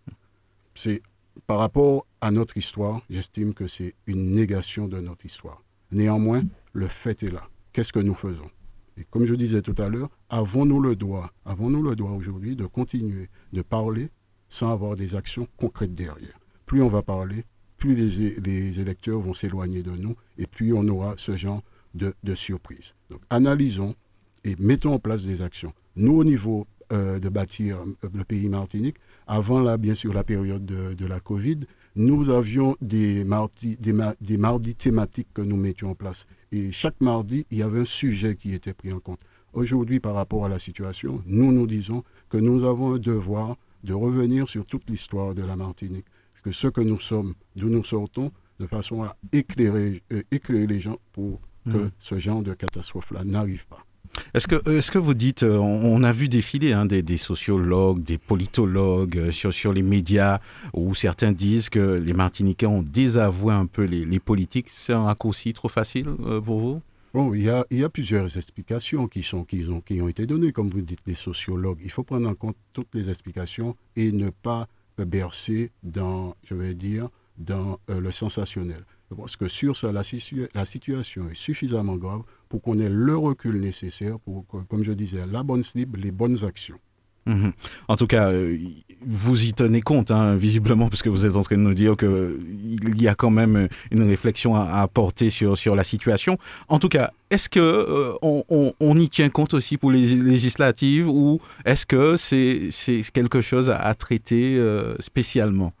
C'est 0.75 1.01
par 1.47 1.59
rapport 1.59 2.05
à 2.21 2.31
notre 2.31 2.57
histoire, 2.57 3.01
j'estime 3.09 3.53
que 3.53 3.67
c'est 3.67 3.95
une 4.07 4.31
négation 4.31 4.87
de 4.87 4.99
notre 4.99 5.25
histoire. 5.25 5.63
Néanmoins, 5.91 6.43
le 6.73 6.87
fait 6.87 7.23
est 7.23 7.31
là. 7.31 7.47
Qu'est-ce 7.73 7.93
que 7.93 7.99
nous 7.99 8.13
faisons? 8.13 8.49
Et 8.97 9.05
comme 9.05 9.25
je 9.25 9.35
disais 9.35 9.61
tout 9.61 9.75
à 9.77 9.89
l'heure, 9.89 10.09
avons-nous 10.29 10.81
le 10.81 10.95
droit, 10.95 11.31
avons-nous 11.45 11.81
le 11.81 11.95
droit 11.95 12.11
aujourd'hui 12.11 12.55
de 12.55 12.65
continuer 12.65 13.29
de 13.53 13.61
parler 13.61 14.09
sans 14.49 14.71
avoir 14.71 14.95
des 14.95 15.15
actions 15.15 15.47
concrètes 15.57 15.93
derrière? 15.93 16.37
Plus 16.65 16.81
on 16.81 16.87
va 16.87 17.01
parler, 17.01 17.45
plus 17.77 17.95
les, 17.95 18.79
électeurs 18.79 19.19
vont 19.19 19.33
s'éloigner 19.33 19.83
de 19.83 19.91
nous 19.91 20.15
et 20.37 20.47
plus 20.47 20.73
on 20.73 20.87
aura 20.87 21.13
ce 21.17 21.37
genre 21.37 21.63
de, 21.93 22.13
de 22.23 22.35
surprise. 22.35 22.95
Donc 23.09 23.21
analysons 23.29 23.95
et 24.43 24.55
mettons 24.59 24.93
en 24.93 24.99
place 24.99 25.23
des 25.23 25.41
actions. 25.41 25.73
Nous, 25.95 26.13
au 26.13 26.23
niveau 26.23 26.67
euh, 26.91 27.19
de 27.19 27.29
bâtir 27.29 27.77
euh, 27.77 28.09
le 28.13 28.23
pays 28.23 28.49
Martinique, 28.49 28.97
avant, 29.29 29.61
là, 29.61 29.77
bien 29.77 29.93
sûr, 29.93 30.11
la 30.11 30.23
période 30.23 30.65
de, 30.65 31.05
la 31.05 31.19
Covid, 31.19 31.59
nous 31.95 32.31
avions 32.31 32.75
des 32.81 33.23
mardis, 33.23 33.77
des, 33.77 34.37
mardis 34.37 34.75
thématiques 34.75 35.27
que 35.35 35.43
nous 35.43 35.55
mettions 35.55 35.91
en 35.91 35.95
place. 35.95 36.25
Et 36.51 36.71
chaque 36.71 36.99
mardi, 36.99 37.45
il 37.51 37.59
y 37.59 37.61
avait 37.61 37.81
un 37.81 37.85
sujet 37.85 38.35
qui 38.35 38.55
était 38.55 38.73
pris 38.73 38.91
en 38.91 38.99
compte. 38.99 39.19
Aujourd'hui, 39.53 39.99
par 39.99 40.15
rapport 40.15 40.45
à 40.45 40.49
la 40.49 40.57
situation, 40.57 41.21
nous 41.27 41.51
nous 41.51 41.67
disons 41.67 42.03
que 42.27 42.37
nous 42.37 42.63
avons 42.65 42.95
un 42.95 42.97
devoir 42.97 43.55
de 43.83 43.93
revenir 43.93 44.49
sur 44.49 44.65
toute 44.65 44.89
l'histoire 44.89 45.35
de 45.35 45.43
la 45.43 45.55
Martinique, 45.55 46.07
que 46.43 46.51
ce 46.51 46.67
que 46.67 46.81
nous 46.81 46.99
sommes, 46.99 47.35
d'où 47.55 47.69
nous 47.69 47.83
sortons, 47.83 48.31
de 48.59 48.65
façon 48.65 49.03
à 49.03 49.15
éclairer, 49.31 50.01
euh, 50.11 50.23
éclairer 50.31 50.65
les 50.65 50.79
gens 50.79 50.97
pour 51.13 51.39
que 51.65 51.77
mmh. 51.77 51.91
ce 51.99 52.17
genre 52.17 52.41
de 52.41 52.55
catastrophe-là 52.55 53.23
n'arrive 53.25 53.67
pas. 53.67 53.85
Est-ce 54.33 54.47
que, 54.47 54.55
euh, 54.67 54.79
est 54.79 54.89
que 54.89 54.97
vous 54.97 55.13
dites, 55.13 55.43
euh, 55.43 55.57
on, 55.57 56.03
a 56.03 56.11
vu 56.11 56.27
défiler 56.27 56.73
hein, 56.73 56.85
des, 56.85 57.17
sociologues, 57.17 58.03
des 58.03 58.17
politologues 58.17 59.17
euh, 59.17 59.31
sur, 59.31 59.73
les 59.73 59.81
médias 59.81 60.39
où 60.73 60.93
certains 60.93 61.31
disent 61.31 61.69
que 61.69 61.79
les 61.79 62.13
Martiniquais 62.13 62.65
ont 62.65 62.83
désavoué 62.83 63.53
un 63.53 63.65
peu 63.65 63.83
les, 63.83 64.19
politiques? 64.19 64.67
C'est 64.73 64.93
un 64.93 65.03
raccourci 65.03 65.53
trop 65.53 65.69
facile 65.69 66.05
pour 66.45 66.59
vous? 66.59 66.81
Bon, 67.13 67.33
il 67.33 67.43
y, 67.43 67.49
a, 67.49 67.89
plusieurs 67.89 68.37
explications 68.37 69.07
qui, 69.07 69.23
sont, 69.23 69.43
qui, 69.43 69.63
ont, 70.01 70.07
été 70.07 70.27
données, 70.27 70.51
comme 70.51 70.69
vous 70.69 70.81
dites, 70.81 70.99
les 71.07 71.15
sociologues. 71.15 71.79
Il 71.83 71.89
faut 71.89 72.03
prendre 72.03 72.29
en 72.29 72.35
compte 72.35 72.55
toutes 72.73 72.93
les 72.93 73.09
explications 73.09 73.75
et 73.95 74.11
ne 74.11 74.29
pas 74.29 74.67
bercer 74.97 75.71
dans, 75.81 76.35
je 76.43 76.53
vais 76.53 76.75
dire, 76.75 77.09
dans 77.37 77.79
le 77.87 78.11
sensationnel. 78.11 78.83
Parce 79.15 79.37
que 79.37 79.47
sur 79.47 79.75
ça, 79.75 79.91
la 79.91 80.65
situation 80.65 81.29
est 81.29 81.35
suffisamment 81.35 81.95
grave 81.95 82.21
pour 82.49 82.61
qu'on 82.61 82.77
ait 82.79 82.89
le 82.89 83.15
recul 83.15 83.61
nécessaire 83.61 84.19
pour, 84.19 84.45
comme 84.67 84.83
je 84.83 84.91
disais, 84.91 85.19
la 85.31 85.43
bonne 85.43 85.63
cible, 85.63 85.99
les 85.99 86.11
bonnes 86.11 86.43
actions. 86.43 86.79
Mhm. 87.25 87.53
En 87.87 87.95
tout 87.95 88.07
cas, 88.07 88.29
euh, 88.31 88.57
vous 89.05 89.45
y 89.45 89.53
tenez 89.53 89.81
compte, 89.81 90.09
hein, 90.09 90.35
visiblement, 90.35 90.89
parce 90.89 91.03
que 91.03 91.09
vous 91.09 91.25
êtes 91.25 91.35
en 91.35 91.43
train 91.43 91.57
de 91.57 91.61
nous 91.61 91.75
dire 91.75 91.95
qu'il 91.95 93.01
y 93.01 93.07
a 93.07 93.13
quand 93.13 93.29
même 93.29 93.67
une 93.91 94.03
réflexion 94.03 94.55
à, 94.55 94.81
apporter 94.81 95.29
sur, 95.29 95.57
sur 95.57 95.75
la 95.75 95.83
situation. 95.83 96.37
En 96.69 96.79
tout 96.79 96.89
cas, 96.89 97.11
est-ce 97.29 97.47
qu'on 97.47 97.59
euh, 97.59 98.13
on, 98.21 98.73
on, 98.79 98.97
y 98.97 99.09
tient 99.09 99.29
compte 99.29 99.53
aussi 99.53 99.77
pour 99.77 99.91
les 99.91 100.15
législatives 100.15 101.07
ou 101.07 101.39
est-ce 101.65 101.85
que 101.85 102.15
c'est 102.15 102.69
quelque 103.13 103.41
chose 103.41 103.69
à, 103.69 103.93
traiter 103.93 104.57
euh, 104.57 104.95
spécialement? 104.99 105.73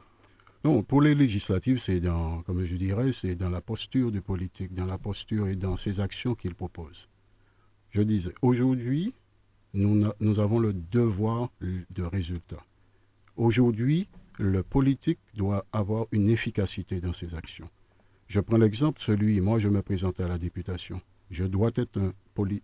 Non, 0.65 0.83
pour 0.83 1.01
les 1.01 1.15
législatives, 1.15 1.77
c'est 1.77 2.01
dans, 2.01 2.41
comme 2.41 2.63
je 2.65 2.75
dirais, 2.75 3.13
c'est 3.13 3.35
dans 3.35 3.49
la 3.49 3.61
posture 3.61 4.11
du 4.11 4.21
politique, 4.21 4.73
dans 4.73 4.85
la 4.85 4.97
posture 4.97 5.47
et 5.47 5.55
dans 5.55 5.77
ses 5.77 6.01
actions 6.01 6.35
qu'il 6.35 6.53
propose. 6.53 7.07
Je 7.91 8.01
disais, 8.01 8.33
aujourd'hui, 8.41 9.13
nous, 9.73 10.39
avons 10.39 10.59
le 10.59 10.73
devoir 10.73 11.49
de 11.61 12.03
résultat. 12.03 12.63
Aujourd'hui, 13.37 14.09
le 14.37 14.63
politique 14.63 15.19
doit 15.33 15.65
avoir 15.71 16.07
une 16.11 16.29
efficacité 16.29 16.99
dans 16.99 17.13
ses 17.13 17.35
actions. 17.35 17.69
Je 18.27 18.39
prends 18.39 18.57
l'exemple, 18.57 18.99
celui, 18.99 19.39
moi 19.41 19.59
je 19.59 19.69
me 19.69 19.81
présente 19.81 20.19
à 20.19 20.27
la 20.27 20.37
députation. 20.37 21.01
Je 21.29 21.45
dois 21.45 21.71
être 21.75 21.97
un, 21.97 22.13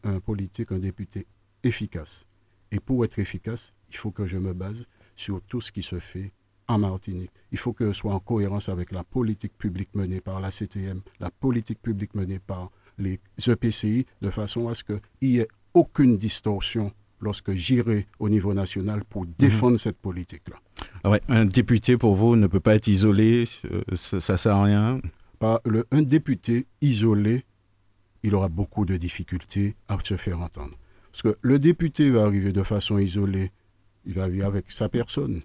un 0.04 0.20
politique, 0.20 0.72
un 0.72 0.80
député 0.80 1.28
efficace. 1.64 2.26
Et 2.72 2.80
pour 2.80 3.06
être 3.06 3.20
efficace, 3.20 3.72
il 3.90 3.96
faut 3.96 4.12
que 4.12 4.26
je 4.26 4.38
me 4.38 4.54
base 4.54 4.86
sur 5.16 5.42
tout 5.42 5.62
ce 5.62 5.72
qui 5.72 5.82
se 5.82 6.00
fait 6.00 6.34
en 6.68 6.78
Martinique. 6.78 7.32
Il 7.52 7.58
faut 7.58 7.74
que 7.74 7.88
ce 7.88 7.94
soit 7.94 8.14
en 8.14 8.20
cohérence 8.20 8.70
avec 8.70 8.92
la 8.92 9.04
politique 9.04 9.58
publique 9.58 9.90
menée 9.94 10.22
par 10.22 10.40
la 10.40 10.52
CTM, 10.52 11.02
la 11.20 11.32
politique 11.32 11.82
publique 11.82 12.16
menée 12.16 12.40
par 12.40 12.72
les 12.98 13.20
EPCI, 13.46 14.06
de 14.22 14.30
façon 14.30 14.68
à 14.68 14.74
ce 14.74 14.84
qu'il 14.84 15.00
n'y 15.22 15.38
ait 15.38 15.48
aucune 15.74 16.18
distorsion 16.18 16.92
lorsque 17.22 17.52
j'irai 17.52 18.08
au 18.20 18.30
niveau 18.30 18.54
national 18.54 19.04
pour 19.06 19.24
mhm. 19.24 19.34
défendre 19.38 19.78
cette 19.78 19.98
politique-là. 19.98 20.58
Ah 21.04 21.10
ouais, 21.10 21.22
un 21.28 21.46
député, 21.46 21.98
pour 21.98 22.16
vous, 22.16 22.36
ne 22.36 22.48
peut 22.48 22.60
pas 22.60 22.76
être 22.76 22.88
isolé, 22.88 23.46
euh, 23.72 23.82
ça 23.96 24.18
ne 24.18 24.38
sert 24.38 24.56
à 24.56 24.64
rien? 24.64 25.02
Pas 25.40 25.62
le, 25.66 25.86
Un 25.92 26.02
député 26.02 26.66
isolé, 26.82 27.44
il 28.24 28.34
aura 28.36 28.50
beaucoup 28.50 28.86
de 28.86 28.98
difficultés 28.98 29.76
à 29.88 29.98
se 30.04 30.18
faire 30.18 30.42
entendre. 30.42 30.76
Parce 31.12 31.22
que 31.22 31.38
le 31.42 31.60
député 31.60 32.10
va 32.10 32.24
arriver 32.24 32.52
de 32.52 32.64
façon 32.64 32.98
isolée, 32.98 33.52
il 34.06 34.14
va 34.14 34.24
arriver 34.24 34.44
avec 34.44 34.72
sa 34.72 34.90
personne, 34.90 35.42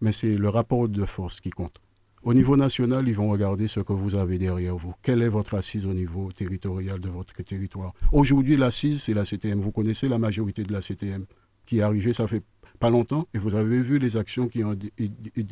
mais 0.00 0.12
c'est 0.12 0.34
le 0.34 0.48
rapport 0.48 0.88
de 0.88 1.04
force 1.04 1.40
qui 1.40 1.50
compte. 1.50 1.80
Au 2.24 2.34
niveau 2.34 2.56
national, 2.56 3.08
ils 3.08 3.14
vont 3.14 3.30
regarder 3.30 3.68
ce 3.68 3.80
que 3.80 3.92
vous 3.92 4.16
avez 4.16 4.38
derrière 4.38 4.76
vous. 4.76 4.92
Quelle 5.02 5.22
est 5.22 5.28
votre 5.28 5.54
assise 5.54 5.86
au 5.86 5.94
niveau 5.94 6.32
territorial 6.32 6.98
de 6.98 7.08
votre 7.08 7.40
territoire? 7.42 7.92
Aujourd'hui, 8.12 8.56
l'assise, 8.56 9.02
c'est 9.02 9.14
la 9.14 9.24
CTM. 9.24 9.60
Vous 9.60 9.70
connaissez 9.70 10.08
la 10.08 10.18
majorité 10.18 10.64
de 10.64 10.72
la 10.72 10.80
CTM 10.80 11.26
qui 11.64 11.78
est 11.78 11.82
arrivée, 11.82 12.12
ça 12.12 12.26
fait 12.26 12.42
pas 12.80 12.90
longtemps, 12.90 13.26
et 13.34 13.38
vous 13.38 13.54
avez 13.54 13.80
vu 13.80 13.98
les 13.98 14.16
actions 14.16 14.48
qui 14.48 14.64
ont 14.64 14.76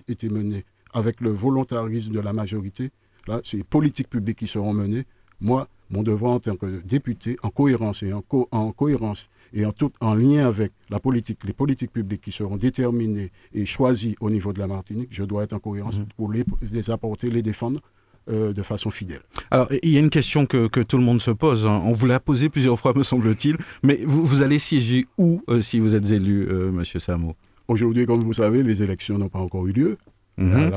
été 0.08 0.28
menées 0.28 0.64
avec 0.92 1.20
le 1.20 1.30
volontarisme 1.30 2.12
de 2.12 2.20
la 2.20 2.32
majorité. 2.32 2.90
Là, 3.26 3.40
c'est 3.44 3.58
les 3.58 3.64
politiques 3.64 4.08
publiques 4.08 4.38
qui 4.38 4.46
seront 4.46 4.72
menées. 4.72 5.04
Moi, 5.40 5.68
mon 5.90 6.02
devoir 6.02 6.32
en 6.32 6.40
tant 6.40 6.56
que 6.56 6.80
député, 6.80 7.36
en 7.42 7.50
cohérence 7.50 8.02
et 8.02 8.12
en, 8.12 8.24
en 8.50 8.72
cohérence 8.72 9.28
et 9.52 9.64
en, 9.64 9.72
tout, 9.72 9.92
en 10.00 10.14
lien 10.14 10.46
avec 10.46 10.72
la 10.90 11.00
politique, 11.00 11.44
les 11.44 11.52
politiques 11.52 11.92
publiques 11.92 12.22
qui 12.22 12.32
seront 12.32 12.56
déterminées 12.56 13.30
et 13.52 13.66
choisies 13.66 14.16
au 14.20 14.30
niveau 14.30 14.52
de 14.52 14.58
la 14.58 14.66
Martinique, 14.66 15.08
je 15.10 15.24
dois 15.24 15.44
être 15.44 15.52
en 15.52 15.58
cohérence 15.58 15.98
mhm. 15.98 16.06
pour 16.16 16.32
les, 16.32 16.44
les, 16.72 16.90
apporter, 16.90 17.30
les 17.30 17.42
défendre 17.42 17.80
euh, 18.28 18.52
de 18.52 18.62
façon 18.62 18.90
fidèle. 18.90 19.20
Alors, 19.50 19.68
il 19.82 19.90
y 19.90 19.96
a 19.96 20.00
une 20.00 20.10
question 20.10 20.46
que, 20.46 20.66
que 20.66 20.80
tout 20.80 20.96
le 20.98 21.04
monde 21.04 21.22
se 21.22 21.30
pose. 21.30 21.66
Hein. 21.66 21.80
On 21.84 21.92
vous 21.92 22.06
l'a 22.06 22.18
posée 22.18 22.48
plusieurs 22.48 22.78
fois, 22.78 22.92
me 22.94 23.04
semble-t-il. 23.04 23.56
Mais 23.84 24.00
vous, 24.04 24.24
vous, 24.26 24.42
allez 24.42 24.58
siéger 24.58 25.06
où 25.16 25.42
euh, 25.48 25.60
si 25.60 25.78
vous 25.78 25.94
êtes 25.94 26.10
élu, 26.10 26.46
euh, 26.50 26.72
Monsieur 26.72 26.98
Samo? 26.98 27.36
Aujourd'hui, 27.68 28.04
comme 28.04 28.22
vous 28.22 28.32
savez, 28.32 28.62
les 28.62 28.82
élections 28.82 29.16
n'ont 29.16 29.28
pas 29.28 29.38
encore 29.38 29.66
eu 29.68 29.72
lieu. 29.72 29.98
Mhm. 30.38 30.70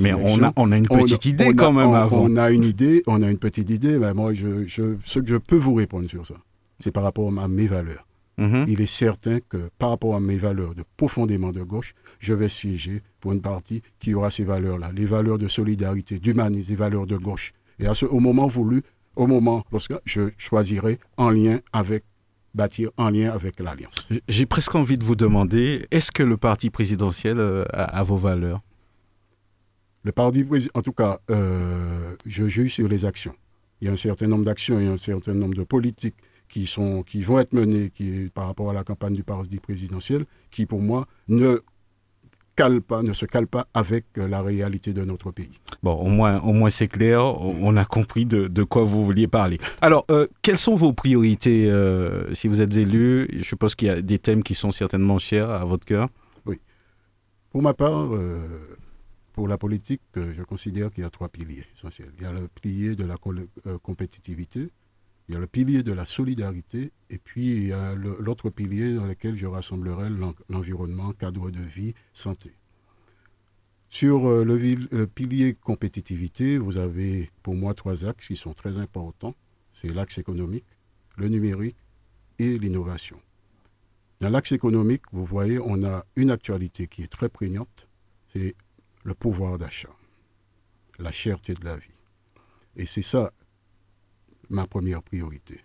mais 0.00 0.12
on 0.12 0.42
a, 0.42 0.52
on 0.56 0.72
a 0.72 0.76
une 0.76 0.86
petite 0.86 1.24
idée 1.24 1.54
quand 1.54 1.72
même 1.72 1.94
avant. 1.94 2.24
On 2.24 2.36
a 2.36 2.50
une 2.50 2.64
idée, 2.64 3.02
on 3.06 3.22
a 3.22 3.30
une 3.30 3.38
petite 3.38 3.70
idée. 3.70 3.98
Mais 3.98 4.12
moi, 4.12 4.34
je, 4.34 4.66
je, 4.66 4.96
ce 5.04 5.20
que 5.20 5.28
je 5.28 5.36
peux 5.36 5.56
vous 5.56 5.74
répondre 5.74 6.08
sur 6.10 6.26
ça, 6.26 6.34
c'est 6.80 6.90
par 6.90 7.02
rapport 7.02 7.32
à 7.38 7.48
mes 7.48 7.66
valeurs. 7.66 8.06
Mhm. 8.38 8.66
Il 8.68 8.80
est 8.80 8.86
certain 8.86 9.38
que 9.40 9.70
par 9.78 9.90
rapport 9.90 10.14
à 10.14 10.20
mes 10.20 10.36
valeurs 10.36 10.74
de 10.74 10.84
profondément 10.96 11.52
de 11.52 11.62
gauche, 11.62 11.94
je 12.18 12.34
vais 12.34 12.48
siéger 12.48 13.02
pour 13.20 13.32
une 13.32 13.40
partie 13.40 13.82
qui 13.98 14.14
aura 14.14 14.30
ces 14.30 14.44
valeurs-là, 14.44 14.92
les 14.94 15.06
valeurs 15.06 15.38
de 15.38 15.48
solidarité, 15.48 16.18
d'humanisme, 16.18 16.70
les 16.70 16.76
valeurs 16.76 17.06
de 17.06 17.16
gauche. 17.16 17.52
Et 17.78 17.86
à 17.86 17.94
ce, 17.94 18.04
au 18.04 18.20
moment 18.20 18.46
voulu, 18.46 18.82
au 19.16 19.26
moment 19.26 19.64
lorsque 19.72 19.94
je 20.04 20.30
choisirai 20.36 20.98
en 21.16 21.30
lien 21.30 21.60
avec 21.72 22.04
bâtir 22.54 22.90
en 22.96 23.10
lien 23.10 23.30
avec 23.32 23.60
l'Alliance. 23.60 24.10
J'ai 24.28 24.46
presque 24.46 24.74
envie 24.74 24.96
de 24.96 25.04
vous 25.04 25.16
demander, 25.16 25.86
est-ce 25.90 26.10
que 26.10 26.22
le 26.22 26.38
parti 26.38 26.70
présidentiel 26.70 27.38
euh, 27.38 27.64
a, 27.70 28.02
vos 28.02 28.16
valeurs? 28.16 28.62
Le 30.02 30.12
parti 30.12 30.42
présidentiel, 30.42 30.70
en 30.74 30.82
tout 30.82 30.92
cas, 30.92 31.20
euh, 31.30 32.16
je 32.24 32.46
juge 32.46 32.72
sur 32.74 32.88
les 32.88 33.04
actions. 33.04 33.34
Il 33.80 33.86
y 33.86 33.90
a 33.90 33.92
un 33.92 33.96
certain 33.96 34.26
nombre 34.26 34.44
d'actions, 34.44 34.80
il 34.80 34.86
y 34.86 34.88
a 34.88 34.92
un 34.92 34.96
certain 34.96 35.34
nombre 35.34 35.54
de 35.54 35.64
politiques 35.64 36.16
qui, 36.48 36.66
sont, 36.66 37.02
qui 37.02 37.22
vont 37.22 37.38
être 37.38 37.52
menées 37.52 37.90
qui, 37.90 38.30
par 38.32 38.46
rapport 38.46 38.70
à 38.70 38.72
la 38.72 38.84
campagne 38.84 39.14
du 39.14 39.24
parti 39.24 39.58
présidentiel, 39.58 40.24
qui 40.50 40.66
pour 40.66 40.80
moi 40.80 41.06
ne 41.28 41.60
cale 42.56 42.80
pas, 42.80 43.02
ne 43.02 43.12
se 43.12 43.26
cale 43.26 43.46
pas 43.46 43.68
avec 43.74 44.06
euh, 44.18 44.26
la 44.26 44.42
réalité 44.42 44.92
de 44.92 45.04
notre 45.04 45.30
pays. 45.30 45.52
Bon, 45.82 45.94
au 45.94 46.08
moins, 46.08 46.40
au 46.40 46.52
moins 46.52 46.70
c'est 46.70 46.88
clair, 46.88 47.22
on 47.22 47.76
a 47.76 47.84
compris 47.84 48.24
de, 48.24 48.48
de, 48.48 48.64
quoi 48.64 48.84
vous 48.84 49.04
vouliez 49.04 49.28
parler. 49.28 49.58
Alors, 49.82 50.06
euh, 50.10 50.26
quelles 50.42 50.58
sont 50.58 50.74
vos 50.74 50.92
priorités 50.92 51.70
euh, 51.70 52.32
si 52.34 52.48
vous 52.48 52.62
êtes 52.62 52.76
élu? 52.76 53.28
Je 53.32 53.44
suppose 53.44 53.74
qu'il 53.74 53.88
y 53.88 53.90
a 53.90 54.00
des 54.00 54.18
thèmes 54.18 54.42
qui 54.42 54.54
sont 54.54 54.72
certainement 54.72 55.18
chers 55.18 55.50
à 55.50 55.64
votre 55.64 55.84
cœur. 55.84 56.08
Oui. 56.46 56.58
Pour 57.50 57.62
ma 57.62 57.74
part, 57.74 58.08
pour 59.34 59.48
la 59.48 59.58
politique, 59.58 60.02
je 60.14 60.42
considère 60.42 60.90
qu'il 60.90 61.04
y 61.04 61.06
a 61.06 61.10
trois 61.10 61.28
piliers 61.28 61.64
essentiels. 61.74 62.10
Il 62.16 62.22
y 62.22 62.26
a 62.26 62.32
le 62.32 62.48
pilier 62.48 62.96
de 62.96 63.04
la 63.04 63.16
compétitivité, 63.82 64.70
il 65.28 65.34
y 65.34 65.36
a 65.36 65.40
le 65.40 65.46
pilier 65.46 65.82
de 65.82 65.92
la 65.92 66.04
solidarité 66.04 66.92
et 67.10 67.18
puis 67.18 67.56
il 67.56 67.66
y 67.68 67.72
a 67.72 67.94
l'autre 67.94 68.50
pilier 68.50 68.94
dans 68.94 69.06
lequel 69.06 69.36
je 69.36 69.46
rassemblerai 69.46 70.08
l'environnement, 70.48 71.12
cadre 71.12 71.50
de 71.50 71.60
vie, 71.60 71.94
santé. 72.12 72.52
Sur 73.88 74.26
euh, 74.28 74.44
le, 74.44 75.06
pilier 75.06 75.54
compétitivité, 75.54 76.58
vous 76.58 76.76
avez 76.76 77.30
pour 77.42 77.54
moi 77.54 77.74
trois 77.74 78.04
axes 78.04 78.26
qui 78.26 78.36
sont 78.36 78.52
très 78.52 78.78
importants. 78.78 79.34
C'est 79.72 79.92
l'axe 79.92 80.18
économique, 80.18 80.66
le 81.16 81.28
numérique 81.28 81.76
et 82.38 82.58
l'innovation. 82.58 83.20
Dans 84.20 84.30
l'axe 84.30 84.52
économique, 84.52 85.02
vous 85.12 85.24
voyez, 85.24 85.58
on 85.58 85.82
a 85.84 86.04
une 86.16 86.30
actualité 86.30 86.86
qui 86.86 87.02
est 87.02 87.12
très 87.12 87.28
prégnante, 87.28 87.88
c'est 88.28 88.54
le 89.04 89.14
pouvoir 89.14 89.58
d'achat, 89.58 89.94
la 90.98 91.12
cherté 91.12 91.54
de 91.54 91.64
la 91.64 91.76
vie. 91.76 91.88
Et 92.76 92.86
c'est 92.86 93.02
ça 93.02 93.32
ma 94.50 94.66
première 94.66 95.02
priorité. 95.02 95.62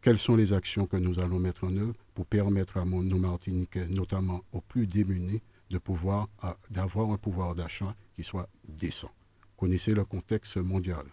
Quelles 0.00 0.18
sont 0.18 0.36
les 0.36 0.52
actions 0.52 0.86
que 0.86 0.96
nous 0.96 1.18
allons 1.18 1.40
mettre 1.40 1.64
en 1.64 1.76
œuvre 1.76 1.94
pour 2.14 2.26
permettre 2.26 2.76
à 2.76 2.84
nos 2.84 3.18
Martiniquais, 3.18 3.86
notamment 3.88 4.42
aux 4.52 4.60
plus 4.60 4.86
démunis, 4.86 5.42
de 5.70 5.78
pouvoir 5.78 6.28
d'avoir 6.70 7.10
un 7.10 7.18
pouvoir 7.18 7.54
d'achat 7.54 7.94
qui 8.14 8.22
soit 8.22 8.48
décent? 8.68 9.10
Connaissez 9.56 9.94
le 9.94 10.04
contexte 10.04 10.56
mondial. 10.56 11.04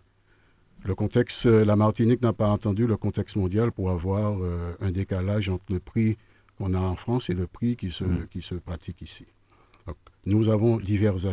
Le 0.84 0.94
contexte, 0.94 1.46
la 1.46 1.76
Martinique 1.76 2.22
n'a 2.22 2.32
pas 2.32 2.48
entendu 2.48 2.86
le 2.86 2.96
contexte 2.96 3.38
mondial 3.38 3.72
pour 3.72 3.90
avoir 3.90 4.38
euh, 4.40 4.76
un 4.82 4.92
décalage 4.92 5.50
entre 5.50 5.66
le 5.72 5.80
prix 5.80 6.16
qu'on 6.58 6.76
a 6.76 6.80
en 6.80 6.96
France 6.96 7.32
et 7.32 7.34
le 7.34 7.48
prix 7.48 7.76
qui 7.76 7.90
se, 7.90 8.04
mm. 8.04 8.28
qui 8.28 8.42
se 8.42 8.54
pratique 8.56 9.02
ici. 9.02 9.26
nous 10.28 10.50
avons 10.50 10.78
diverses 10.78 11.26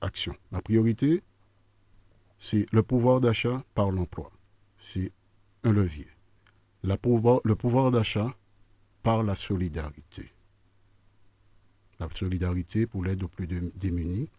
actions. 0.00 0.34
Ma 0.50 0.62
priorité, 0.62 1.22
c'est 2.38 2.66
le 2.72 2.82
pouvoir 2.82 3.20
d'achat 3.20 3.62
par 3.74 3.90
l'emploi 3.90 4.30
c'est 4.86 5.10
un 5.64 5.72
levier. 5.72 6.06
le 6.84 7.54
pouvoir 7.54 7.90
d'achat 7.90 8.32
par 9.02 9.24
la 9.24 9.34
solidarité. 9.34 10.30
La 11.98 12.08
solidarité 12.10 12.86
pour 12.86 13.02
l'aide 13.02 13.24
aux 13.24 13.28
plus 13.28 13.48
démunis 13.48 14.30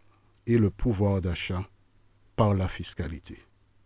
et 0.45 0.57
le 0.57 0.69
pouvoir 0.69 1.19
d'achat 1.19 1.67
par 2.38 2.53
la 2.53 2.69
fiscalité. 2.69 3.38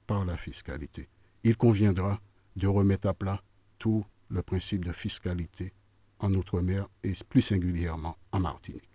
Par 0.05 0.23
la 0.23 0.37
fiscalité. 0.37 1.09
Il 1.43 1.57
conviendra 1.57 2.21
de 2.55 2.67
remettre 2.67 3.07
à 3.07 3.15
plat 3.15 3.41
tout 3.79 4.05
le 4.29 4.43
principe 4.43 4.85
de 4.85 4.91
fiscalité 4.91 5.73
en 6.19 6.31
Outre-mer 6.35 6.87
et 7.01 7.13
plus 7.27 7.41
singulièrement 7.41 8.17
en 8.31 8.39
Martinique. 8.39 8.90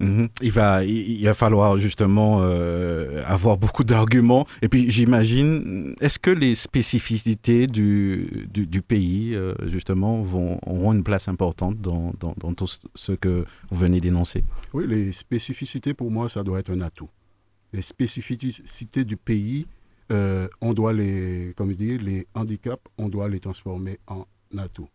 Mhm. 0.00 0.30
Il, 0.40 0.50
va, 0.50 0.82
il, 0.82 1.22
va 1.24 1.34
falloir 1.34 1.76
justement 1.76 2.38
euh, 2.40 3.22
avoir 3.26 3.58
beaucoup 3.58 3.84
d'arguments. 3.84 4.46
Et 4.62 4.68
puis 4.68 4.90
j'imagine, 4.90 5.94
est-ce 6.00 6.18
que 6.18 6.30
les 6.30 6.54
spécificités 6.54 7.66
du, 7.66 8.48
du, 8.50 8.82
pays, 8.82 9.34
euh, 9.34 9.54
justement, 9.66 10.22
vont, 10.22 10.58
auront 10.66 10.94
une 10.94 11.04
place 11.04 11.28
importante 11.28 11.80
dans, 11.80 12.12
dans, 12.18 12.34
dans, 12.38 12.54
tout 12.54 12.66
ce 12.94 13.12
que 13.12 13.44
vous 13.70 13.78
venez 13.78 14.00
d'énoncer? 14.00 14.42
Oui, 14.72 14.86
les 14.88 15.12
spécificités, 15.12 15.92
pour 15.92 16.10
moi, 16.10 16.30
ça 16.30 16.42
doit 16.42 16.58
être 16.60 16.70
un 16.70 16.80
atout. 16.80 17.10
Les 17.74 17.82
spécificités 17.82 19.04
du 19.04 19.18
pays, 19.18 19.66
euh, 20.10 20.48
on 20.62 20.72
doit 20.72 20.94
les, 20.94 21.52
comme 21.56 21.70
je 21.70 21.76
dis, 21.76 21.98
les 21.98 22.26
handicaps, 22.34 22.82
on 22.96 23.08
doit 23.10 23.28
les 23.28 23.38
transformer 23.38 23.98
en 24.06 24.24
atout. 24.56 24.88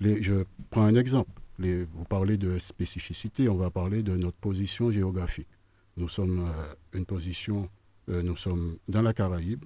Les, 0.00 0.22
je 0.22 0.44
prends 0.70 0.84
un 0.84 0.94
exemple 0.94 1.39
vous 1.60 2.04
parlez 2.04 2.36
de 2.36 2.58
spécificité, 2.58 3.48
on 3.48 3.56
va 3.56 3.70
parler 3.70 4.02
de 4.02 4.16
notre 4.16 4.36
position 4.38 4.90
géographique. 4.90 5.48
Nous 5.96 6.08
sommes 6.08 6.46
euh, 6.48 6.74
une 6.92 7.04
position, 7.04 7.68
euh, 8.08 8.22
nous 8.22 8.36
sommes 8.36 8.78
dans 8.88 9.02
la 9.02 9.12
Caraïbe, 9.12 9.64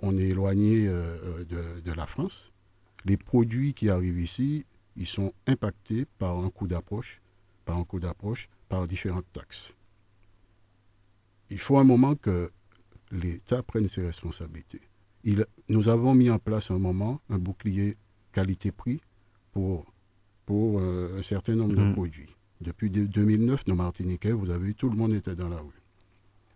on 0.00 0.16
est 0.16 0.28
éloigné 0.28 0.86
euh, 0.86 1.44
de, 1.44 1.92
la 1.92 2.06
France. 2.06 2.52
Les 3.04 3.16
produits 3.16 3.74
qui 3.74 3.90
arrivent 3.90 4.20
ici, 4.20 4.64
ils 4.96 5.06
sont 5.06 5.32
impactés 5.46 6.06
par 6.18 6.38
un 6.38 6.50
coût 6.50 6.66
d'approche, 6.66 7.20
par 7.64 7.76
un 7.76 7.84
coût 7.84 8.00
d'approche, 8.00 8.48
par 8.68 8.86
différentes 8.86 9.30
taxes. 9.32 9.74
Il 11.50 11.58
faut 11.58 11.78
un 11.78 11.84
moment 11.84 12.14
que 12.14 12.50
l'État 13.10 13.62
prenne 13.62 13.88
ses 13.88 14.02
responsabilités. 14.02 14.82
Il, 15.24 15.46
nous 15.68 15.88
avons 15.88 16.14
mis 16.14 16.30
en 16.30 16.38
place 16.38 16.70
un 16.70 16.78
moment 16.78 17.20
un 17.28 17.38
bouclier 17.38 17.96
qualité-prix 18.32 19.00
pour 19.52 19.86
pour 20.48 20.80
euh, 20.80 21.18
un 21.18 21.20
certain 21.20 21.54
nombre 21.54 21.76
de 21.76 21.82
mhm. 21.82 21.92
produits. 21.92 22.34
Depuis 22.62 22.88
2009, 22.88 23.66
nos 23.66 23.74
Martiniquais, 23.74 24.32
vous 24.32 24.48
avez 24.48 24.68
vu, 24.68 24.74
tout 24.74 24.88
le 24.88 24.96
monde 24.96 25.12
était 25.12 25.34
dans 25.34 25.50
la 25.50 25.58
rue. 25.58 25.82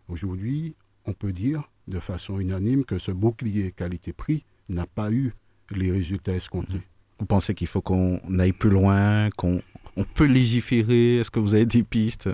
Aujourd'hui, 0.08 0.74
on 1.04 1.12
peut 1.12 1.30
dire 1.30 1.70
de 1.88 2.00
façon 2.00 2.40
unanime 2.40 2.86
que 2.86 2.96
ce 2.96 3.12
bouclier 3.12 3.70
qualité-prix 3.70 4.46
n'a 4.70 4.86
pas 4.86 5.12
eu 5.12 5.34
les 5.72 5.92
résultats 5.92 6.32
escomptés. 6.32 6.78
Mhm. 6.78 6.82
Vous 7.18 7.26
pensez 7.26 7.52
qu'il 7.52 7.66
faut 7.66 7.82
qu'on 7.82 8.18
aille 8.38 8.54
plus 8.54 8.70
loin, 8.70 9.28
qu'on 9.36 9.60
on 9.96 10.04
peut 10.04 10.24
légiférer? 10.24 11.18
Est-ce 11.18 11.30
que 11.30 11.38
vous 11.38 11.54
avez 11.54 11.66
des 11.66 11.82
pistes 11.82 12.30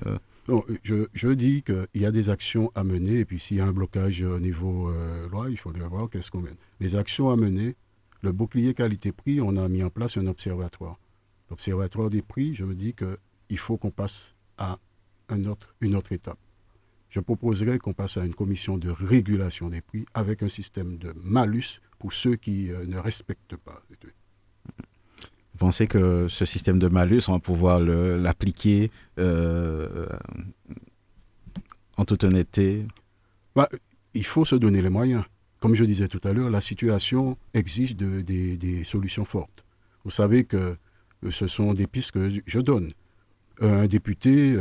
non, 0.49 0.65
je, 0.85 1.09
je 1.13 1.29
dis 1.29 1.63
qu'il 1.63 2.01
y 2.01 2.07
a 2.07 2.13
des 2.13 2.31
actions 2.31 2.71
à 2.75 2.83
mener, 2.85 3.19
et 3.19 3.25
puis 3.27 3.39
s'il 3.41 3.57
y 3.57 3.61
a 3.61 3.67
un 3.67 3.73
blocage 3.73 4.23
au 4.23 4.39
niveau 4.39 4.89
euh, 4.89 5.29
loi, 5.29 5.51
il 5.51 5.59
faudrait 5.59 5.89
voir 5.89 6.09
qu'est-ce 6.09 6.31
qu'on 6.31 6.41
mène. 6.41 6.57
Les 6.81 6.95
actions 6.95 7.29
à 7.31 7.37
mener, 7.37 7.75
le 8.23 8.33
bouclier 8.33 8.73
qualité-prix, 8.73 9.41
on 9.43 9.57
a 9.57 9.69
mis 9.69 9.83
en 9.83 9.91
place 9.91 10.17
un 10.17 10.27
observatoire 10.27 10.99
l'Observatoire 11.51 12.11
des 12.11 12.23
prix, 12.23 12.55
je 12.55 12.65
me 12.65 12.75
dis 12.75 12.95
qu'il 12.95 13.59
faut 13.59 13.77
qu'on 13.77 13.91
passe 13.91 14.35
à 14.59 14.79
un 15.29 15.45
autre, 15.45 15.75
une 15.81 15.95
autre 15.95 16.13
étape. 16.13 16.39
Je 17.11 17.21
proposerais 17.21 17.79
qu'on 17.79 17.95
passe 17.95 18.19
à 18.19 18.25
une 18.25 18.35
commission 18.35 18.77
de 18.77 18.91
régulation 18.91 19.69
des 19.69 19.81
prix 19.81 20.05
avec 20.13 20.43
un 20.43 20.49
système 20.49 20.99
de 20.99 21.15
malus 21.23 21.81
pour 21.99 22.13
ceux 22.13 22.37
qui 22.37 22.71
euh, 22.71 22.87
ne 22.87 22.99
respectent 22.99 23.57
pas. 23.57 23.83
Vous 25.53 25.59
pensez 25.59 25.87
que 25.87 26.29
ce 26.29 26.45
système 26.45 26.79
de 26.79 26.89
malus, 26.89 27.23
on 27.29 27.33
va 27.33 27.39
pouvoir 27.39 27.81
l'appliquer 27.81 28.91
euh, 29.19 30.07
en 31.97 32.05
toute 32.05 32.25
honnêteté? 32.25 32.87
Bah, 33.57 33.69
Il 34.15 34.25
faut 34.25 34.45
se 34.45 34.55
donner 34.55 34.83
les 34.83 34.91
moyens. 34.91 35.25
Comme 35.61 35.75
je 35.75 35.85
disais 35.85 36.07
tout 36.07 36.21
à 36.23 36.33
l'heure, 36.33 36.51
la 36.51 36.61
situation 36.61 37.37
exige 37.55 37.97
des 37.97 38.85
solutions 38.85 39.25
fortes. 39.25 39.65
Vous 40.05 40.11
savez 40.11 40.45
que 40.45 40.77
ce 41.31 41.47
sont 41.47 41.73
des 41.75 41.87
pistes 41.87 42.13
que 42.13 42.29
je 42.47 42.61
donne. 42.61 42.91
un 43.61 43.89
député 43.89 44.55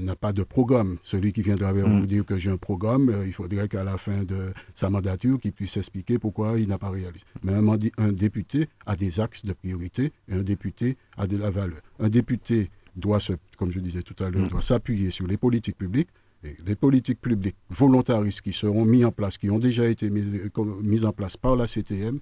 n'a 0.00 0.14
pas 0.14 0.32
de 0.32 0.44
programme. 0.44 0.98
Celui 1.02 1.32
qui 1.32 1.42
viendra 1.42 1.72
vers 1.72 1.88
Mm. 1.88 2.00
vous 2.00 2.06
dire 2.06 2.24
que 2.24 2.36
j'ai 2.36 2.50
un 2.52 2.56
programme, 2.56 3.12
il 3.26 3.32
faudrait 3.32 3.66
qu'à 3.66 3.82
la 3.82 3.98
fin 3.98 4.22
de 4.22 4.52
sa 4.74 4.90
mandature, 4.90 5.40
qu'il 5.40 5.52
puisse 5.52 5.76
expliquer 5.76 6.20
pourquoi 6.20 6.56
il 6.60 6.68
n'a 6.68 6.78
pas 6.78 6.90
réalisé. 6.90 7.24
Mais 7.42 7.52
un, 7.54 8.12
député 8.12 8.68
a 8.86 8.94
des 8.94 9.18
axes 9.18 9.44
de 9.44 9.52
priorité 9.54 10.12
et 10.28 10.34
un 10.34 10.44
député 10.44 10.96
a 11.16 11.26
de 11.26 11.36
la 11.36 11.50
valeur. 11.50 11.80
Un 11.98 12.08
député 12.08 12.70
doit, 12.94 13.18
se, 13.18 13.32
comme 13.56 13.72
je 13.72 13.80
disais 13.80 14.02
tout 14.02 14.14
à 14.22 14.30
l'heure, 14.30 14.44
Mm. 14.46 14.50
doit 14.50 14.60
s'appuyer 14.60 15.10
sur 15.10 15.26
les 15.26 15.36
politiques 15.36 15.76
publiques 15.76 16.10
et 16.44 16.54
les 16.64 16.76
politiques 16.76 17.20
publiques 17.20 17.56
volontaristes 17.70 18.42
qui 18.42 18.52
seront 18.52 18.84
mises 18.84 19.04
en 19.04 19.10
place, 19.10 19.36
qui 19.36 19.50
ont 19.50 19.58
déjà 19.58 19.88
été 19.88 20.10
mises 20.10 21.04
en 21.04 21.12
place 21.12 21.36
par 21.36 21.56
la 21.56 21.66
CTM. 21.66 22.20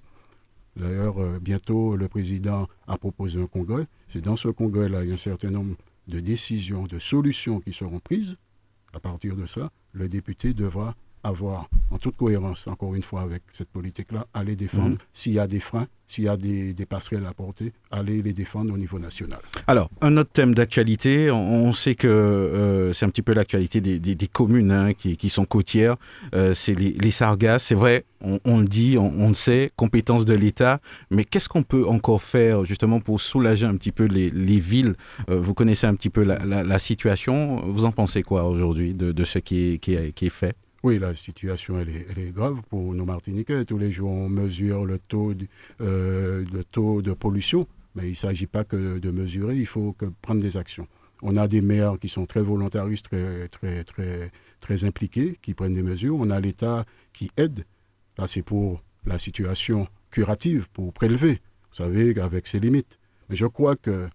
D'ailleurs, 0.77 1.19
euh, 1.19 1.39
bientôt, 1.39 1.95
le 1.95 2.07
président 2.07 2.67
a 2.87 2.97
proposé 2.97 3.41
un 3.41 3.47
congrès. 3.47 3.87
C'est 4.07 4.21
dans 4.21 4.35
ce 4.35 4.47
congrès-là, 4.47 5.03
il 5.03 5.09
y 5.09 5.11
a 5.11 5.15
un 5.15 5.17
certain 5.17 5.49
nombre 5.49 5.75
de 6.07 6.19
décisions, 6.19 6.83
de 6.83 6.99
solutions 6.99 7.59
qui 7.59 7.73
seront 7.73 7.99
prises. 7.99 8.37
À 8.93 8.99
partir 8.99 9.35
de 9.35 9.45
ça, 9.45 9.71
le 9.91 10.07
député 10.07 10.53
devra 10.53 10.95
avoir, 11.23 11.69
en 11.91 11.97
toute 11.97 12.15
cohérence, 12.15 12.67
encore 12.67 12.95
une 12.95 13.03
fois, 13.03 13.21
avec 13.21 13.43
cette 13.51 13.69
politique-là, 13.69 14.27
aller 14.33 14.55
défendre. 14.55 14.91
Mhm. 14.95 14.97
S'il 15.13 15.33
y 15.33 15.39
a 15.39 15.47
des 15.47 15.59
freins, 15.59 15.87
s'il 16.05 16.23
y 16.23 16.29
a 16.29 16.37
des, 16.37 16.73
des 16.73 16.85
passerelles 16.85 17.25
à 17.25 17.33
porter, 17.33 17.73
aller 17.91 18.21
les 18.21 18.31
défendre 18.31 18.73
au 18.73 18.77
niveau 18.77 18.97
national. 18.97 19.39
Alors, 19.67 19.89
un 19.99 20.15
autre 20.15 20.29
thème 20.31 20.55
d'actualité, 20.55 21.29
on, 21.31 21.65
on 21.65 21.73
sait 21.73 21.95
que 21.95 22.07
euh, 22.07 22.93
c'est 22.93 23.05
un 23.05 23.09
petit 23.09 23.21
peu 23.21 23.33
l'actualité 23.33 23.81
des, 23.81 23.99
des- 23.99 24.15
des 24.15 24.27
communes 24.27 24.71
hein, 24.71 24.93
qui, 24.93 25.17
qui 25.17 25.27
sont 25.29 25.43
côtières, 25.43 25.97
euh, 26.33 26.53
c'est 26.53 26.73
les, 26.73 26.91
les 26.93 27.11
sargasses. 27.11 27.65
C'est 27.65 27.75
vrai, 27.75 28.05
on, 28.21 28.39
on 28.45 28.59
le 28.59 28.67
dit, 28.67 28.97
on, 28.97 29.07
on 29.07 29.27
le 29.29 29.33
sait, 29.35 29.69
compétence 29.75 30.23
de 30.23 30.33
l'État, 30.33 30.79
mais 31.11 31.25
qu'est-ce 31.25 31.49
qu'on 31.49 31.63
peut 31.63 31.85
encore 31.85 32.21
faire 32.21 32.63
justement 32.63 33.01
pour 33.01 33.19
soulager 33.19 33.65
un 33.65 33.75
petit 33.75 33.91
peu 33.91 34.05
les, 34.05 34.29
les 34.29 34.59
villes? 34.59 34.95
Euh, 35.29 35.39
Vous 35.39 35.53
connaissez 35.53 35.87
un 35.87 35.95
petit 35.95 36.09
peu 36.09 36.23
la, 36.23 36.37
la- 36.45 36.63
la 36.63 36.79
situation, 36.79 37.61
vous 37.67 37.83
en 37.83 37.91
pensez 37.91 38.23
quoi 38.23 38.45
aujourd'hui 38.45 38.93
de, 38.93 39.11
de 39.11 39.23
ce 39.25 39.39
qui 39.39 39.73
est, 39.73 39.77
qui 39.79 39.93
est- 39.95 40.13
qui 40.13 40.27
est 40.27 40.29
fait? 40.29 40.55
Oui, 40.87 40.99
la 40.99 41.13
situation, 41.13 41.77
elle 41.81 41.89
est, 41.89 42.31
grave 42.31 42.61
pour 42.69 42.93
nos 42.93 43.03
Martiniquais. 43.03 43.65
Tous 43.65 43.77
les 43.77 43.91
jours, 43.91 44.09
on 44.09 44.29
mesure 44.29 44.85
le 44.85 44.97
taux 44.97 45.33
de, 45.33 45.45
euh, 45.81 46.45
le 46.53 46.63
taux 46.63 47.01
de 47.01 47.11
pollution, 47.11 47.67
mais 47.93 48.03
il 48.03 48.11
ne 48.11 48.15
s'agit 48.15 48.47
pas 48.47 48.63
que 48.63 48.97
de 48.97 49.11
mesurer, 49.11 49.57
il 49.57 49.65
faut 49.65 49.91
que 49.91 50.05
prendre 50.21 50.41
des 50.41 50.55
actions. 50.55 50.87
On 51.21 51.35
a 51.35 51.49
des 51.49 51.59
maires 51.59 51.99
qui 51.99 52.07
sont 52.07 52.25
très 52.25 52.41
volontaristes, 52.41 53.09
très, 53.09 53.49
très, 53.49 53.83
très, 53.83 54.31
très 54.61 54.85
impliqués, 54.85 55.37
qui 55.41 55.53
prennent 55.53 55.73
des 55.73 55.83
mesures. 55.83 56.15
On 56.15 56.29
a 56.29 56.39
l'État 56.39 56.85
qui 57.11 57.31
aide. 57.35 57.65
Là, 58.17 58.25
c'est 58.25 58.41
pour 58.41 58.81
la 59.05 59.17
situation 59.17 59.89
curative, 60.09 60.69
pour 60.71 60.93
prélever, 60.93 61.41
vous 61.69 61.75
savez, 61.83 62.17
avec 62.17 62.47
ses 62.47 62.61
limites. 62.61 62.97
Mais 63.27 63.35
je 63.35 63.45
crois 63.45 63.75
que, 63.75 64.07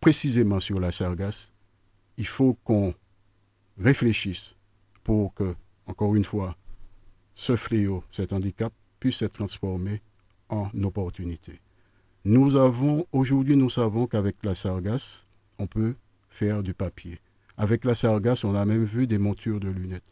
précisément 0.00 0.60
sur 0.60 0.80
la 0.80 0.92
Sargasse, 0.92 1.52
il 2.16 2.26
faut 2.26 2.54
qu'on 2.64 2.94
réfléchisse 3.76 4.56
pour 5.04 5.34
que, 5.34 5.54
encore 5.90 6.14
une 6.14 6.24
fois, 6.24 6.56
ce 7.34 7.56
fléau, 7.56 8.04
cet 8.10 8.32
handicap, 8.32 8.72
puisse 9.00 9.22
être 9.22 9.34
transformé 9.34 10.00
en 10.48 10.68
opportunité. 10.82 11.60
Nous 12.24 12.56
avons, 12.56 13.06
aujourd'hui, 13.12 13.56
nous 13.56 13.70
savons 13.70 14.06
qu'avec 14.06 14.36
la 14.44 14.54
sargasse, 14.54 15.26
on 15.58 15.66
peut 15.66 15.96
faire 16.28 16.62
du 16.62 16.74
papier. 16.74 17.18
Avec 17.56 17.84
la 17.84 17.94
sargasse, 17.94 18.44
on 18.44 18.54
a 18.54 18.64
même 18.64 18.84
vu 18.84 19.06
des 19.06 19.18
montures 19.18 19.58
de 19.58 19.68
lunettes. 19.68 20.10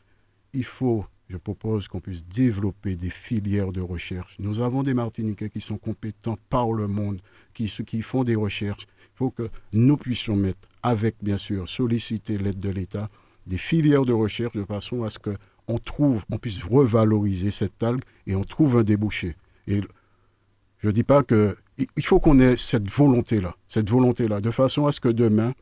Il 0.52 0.64
faut, 0.64 1.04
je 1.28 1.36
propose 1.36 1.86
qu'on 1.86 2.00
puisse 2.00 2.24
développer 2.24 2.96
des 2.96 3.10
filières 3.10 3.72
de 3.72 3.80
recherche. 3.80 4.36
Nous 4.40 4.60
avons 4.60 4.82
des 4.82 4.94
Martiniquais 4.94 5.50
qui 5.50 5.60
sont 5.60 5.78
compétents 5.78 6.38
par 6.48 6.72
le 6.72 6.88
monde, 6.88 7.20
qui, 7.54 7.66
qui 7.86 8.02
font 8.02 8.24
des 8.24 8.34
recherches. 8.34 8.86
Il 9.14 9.16
faut 9.18 9.30
que 9.30 9.48
nous 9.72 9.96
puissions 9.96 10.34
mettre, 10.34 10.68
avec 10.82 11.16
bien 11.22 11.36
sûr, 11.36 11.68
solliciter 11.68 12.36
l'aide 12.36 12.58
de 12.58 12.70
l'État, 12.70 13.10
des 13.46 13.58
filières 13.58 14.04
de 14.04 14.12
recherche 14.12 14.54
de 14.54 14.64
façon 14.64 15.04
à 15.04 15.10
ce 15.10 15.18
qu'on 15.68 15.78
trouve, 15.78 16.24
on 16.30 16.38
puisse 16.38 16.62
revaloriser 16.64 17.50
cette 17.50 17.82
algue 17.82 18.00
et 18.26 18.34
on 18.34 18.42
trouve 18.42 18.78
un 18.78 18.82
débouché. 18.82 19.36
Et 19.66 19.82
je 20.78 20.86
ne 20.86 20.92
dis 20.92 21.04
pas 21.04 21.22
que. 21.22 21.56
Il 21.96 22.04
faut 22.04 22.18
qu'on 22.18 22.38
ait 22.40 22.56
cette 22.56 22.90
volonté-là, 22.90 23.54
cette 23.68 23.88
volonté-là, 23.88 24.40
de 24.40 24.50
façon 24.50 24.86
à 24.86 24.92
ce 24.92 25.00
que 25.00 25.08
demain, 25.08 25.52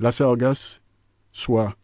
la 0.00 0.10
sargasse 0.10 0.82
soit 1.30 1.76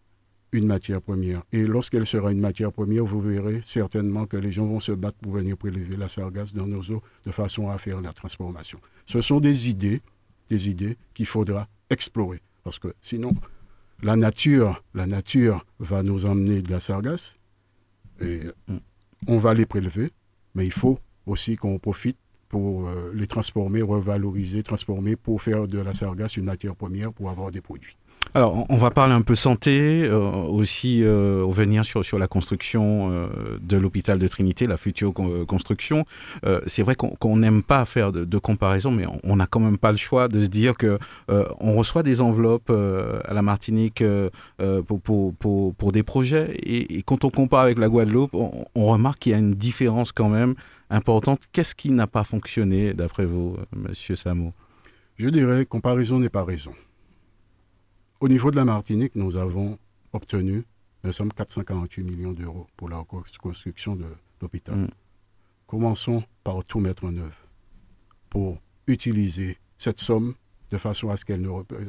une 0.52 0.66
matière 0.66 1.00
première. 1.00 1.42
Et 1.52 1.66
lorsqu'elle 1.66 2.06
sera 2.06 2.32
une 2.32 2.40
matière 2.40 2.72
première, 2.72 3.04
vous 3.04 3.20
verrez 3.20 3.60
certainement 3.62 4.26
que 4.26 4.36
les 4.36 4.50
gens 4.50 4.66
vont 4.66 4.80
se 4.80 4.92
battre 4.92 5.18
pour 5.18 5.32
venir 5.32 5.56
prélever 5.56 5.96
la 5.96 6.08
sargasse 6.08 6.52
dans 6.52 6.66
nos 6.66 6.82
eaux 6.90 7.02
de 7.24 7.30
façon 7.30 7.68
à 7.68 7.78
faire 7.78 8.00
la 8.00 8.12
transformation. 8.12 8.80
Ce 9.06 9.20
sont 9.20 9.38
des 9.38 9.68
idées, 9.68 10.00
des 10.48 10.68
idées 10.68 10.96
qu'il 11.12 11.26
faudra 11.26 11.68
explorer. 11.90 12.40
Parce 12.64 12.78
que 12.78 12.94
sinon, 13.00 13.34
la 14.02 14.16
nature, 14.16 14.82
la 14.94 15.06
nature 15.06 15.64
va 15.78 16.02
nous 16.02 16.26
emmener 16.26 16.62
de 16.62 16.70
la 16.70 16.80
sargasse 16.80 17.38
et 18.20 18.40
on 19.26 19.38
va 19.38 19.54
les 19.54 19.66
prélever, 19.66 20.10
mais 20.54 20.66
il 20.66 20.72
faut 20.72 20.98
aussi 21.26 21.56
qu'on 21.56 21.78
profite 21.78 22.18
pour 22.48 22.88
euh, 22.88 23.12
les 23.14 23.26
transformer, 23.26 23.82
revaloriser, 23.82 24.62
transformer 24.62 25.16
pour 25.16 25.42
faire 25.42 25.66
de 25.66 25.78
la 25.78 25.92
sargasse 25.92 26.36
une 26.36 26.44
matière 26.44 26.76
première 26.76 27.12
pour 27.12 27.30
avoir 27.30 27.50
des 27.50 27.60
produits. 27.60 27.96
Alors, 28.36 28.66
on 28.68 28.76
va 28.76 28.90
parler 28.90 29.14
un 29.14 29.22
peu 29.22 29.36
santé, 29.36 30.02
euh, 30.02 30.18
aussi 30.18 31.04
euh, 31.04 31.44
revenir 31.44 31.84
sur, 31.84 32.04
sur 32.04 32.18
la 32.18 32.26
construction 32.26 33.12
euh, 33.12 33.28
de 33.62 33.76
l'hôpital 33.76 34.18
de 34.18 34.26
Trinité, 34.26 34.66
la 34.66 34.76
future 34.76 35.14
con 35.14 35.46
construction. 35.46 36.04
Euh, 36.44 36.60
c'est 36.66 36.82
vrai 36.82 36.96
qu'on 36.96 37.36
n'aime 37.36 37.62
pas 37.62 37.84
faire 37.84 38.10
de, 38.10 38.24
de 38.24 38.38
comparaison, 38.38 38.90
mais 38.90 39.04
on 39.22 39.36
n'a 39.36 39.46
quand 39.46 39.60
même 39.60 39.78
pas 39.78 39.92
le 39.92 39.98
choix 39.98 40.26
de 40.26 40.40
se 40.40 40.48
dire 40.48 40.76
que 40.76 40.98
euh, 41.30 41.44
on 41.60 41.76
reçoit 41.76 42.02
des 42.02 42.20
enveloppes 42.22 42.70
euh, 42.70 43.20
à 43.24 43.34
la 43.34 43.42
Martinique 43.42 44.02
pour, 44.88 45.00
pour, 45.00 45.34
pour, 45.34 45.74
pour, 45.76 45.92
des 45.92 46.02
projets, 46.02 46.56
et, 46.56 46.98
et, 46.98 47.02
quand 47.04 47.24
on 47.24 47.30
compare 47.30 47.60
avec 47.60 47.78
la 47.78 47.88
Guadeloupe, 47.88 48.34
on, 48.34 48.64
on 48.74 48.86
remarque 48.86 49.20
qu'il 49.20 49.30
y 49.32 49.34
a 49.36 49.38
une 49.38 49.54
différence 49.54 50.10
quand 50.10 50.28
même 50.28 50.54
importante. 50.90 51.42
Qu'est-ce 51.52 51.76
qui 51.76 51.90
n'a 51.92 52.08
pas 52.08 52.24
fonctionné, 52.24 52.94
d'après 52.94 53.26
vous, 53.26 53.56
Monsieur 53.76 54.16
Samo? 54.16 54.52
Je 55.18 55.28
dirais 55.28 55.66
comparaison 55.66 56.18
n'est 56.18 56.30
pas 56.30 56.42
raison. 56.42 56.72
Au 58.20 58.28
niveau 58.28 58.50
de 58.50 58.56
la 58.56 58.64
Martinique, 58.64 59.14
nous 59.16 59.36
avons 59.36 59.78
obtenu, 60.12 60.64
nous 61.02 61.12
sommes 61.12 61.32
448 61.32 62.02
millions 62.04 62.32
d'euros 62.32 62.66
pour 62.76 62.88
la 62.88 63.02
construction 63.40 63.96
de 63.96 64.06
l'hôpital. 64.40 64.76
Mm. 64.76 64.88
Commençons 65.66 66.22
par 66.42 66.64
tout 66.64 66.80
mettre 66.80 67.04
en 67.04 67.16
œuvre 67.16 67.36
pour 68.30 68.58
utiliser 68.86 69.58
cette 69.78 70.00
somme 70.00 70.34
de 70.70 70.78
façon 70.78 71.10
à 71.10 71.16
ce 71.16 71.24
qu'elle 71.24 71.40
ne, 71.40 71.48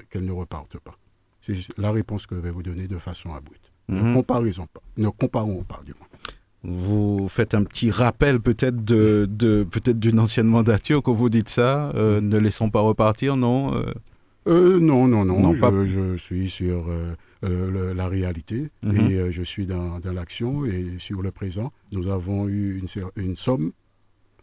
qu 0.09 0.19
ne, 0.19 0.31
reparte 0.31 0.77
pas. 0.79 0.97
C'est 1.41 1.53
la 1.77 1.91
réponse 1.91 2.25
que 2.25 2.35
je 2.35 2.41
vais 2.41 2.51
vous 2.51 2.63
donner 2.63 2.87
de 2.87 2.97
façon 2.97 3.33
abrupte. 3.33 3.71
Mm 3.87 3.95
-hmm. 3.95 4.03
Ne 4.03 4.13
comparons 4.15 4.67
pas, 4.73 4.81
ne 4.97 5.09
comparons 5.09 5.63
pas 5.63 5.81
du 5.85 5.93
moins. 5.93 6.07
Vous 6.63 7.27
faites 7.27 7.53
un 7.53 7.63
petit 7.63 7.91
rappel 7.91 8.39
peut-être 8.39 8.83
de, 8.83 9.27
de 9.29 9.63
peut-être 9.69 9.99
d'une 9.99 10.19
ancienne 10.19 10.47
mandature 10.47 11.03
quand 11.03 11.13
vous 11.13 11.29
dites 11.29 11.49
ça. 11.49 11.91
Euh, 11.93 12.19
ne 12.21 12.37
laissons 12.39 12.71
pas 12.71 12.81
repartir, 12.81 13.37
non 13.37 13.57
euh... 14.47 14.75
Euh, 14.75 14.79
non, 14.79 15.07
non, 15.07 15.25
non. 15.25 15.39
non 15.39 15.55
je, 15.55 15.61
pas... 15.61 15.85
je, 15.85 16.17
suis 16.17 16.49
sur 16.49 16.87
euh, 16.89 17.15
le, 17.41 17.93
la 17.93 18.07
réalité 18.07 18.69
mm 18.83 18.91
-hmm. 18.91 19.11
et 19.11 19.31
je 19.31 19.43
suis 19.43 19.65
dans, 19.65 19.99
dans 19.99 20.13
l'action 20.13 20.65
et 20.65 20.99
sur 20.99 21.21
le 21.21 21.31
présent. 21.31 21.71
Nous 21.91 22.07
avons 22.07 22.47
eu 22.47 22.77
une, 22.79 22.87
une 23.15 23.35
somme 23.35 23.71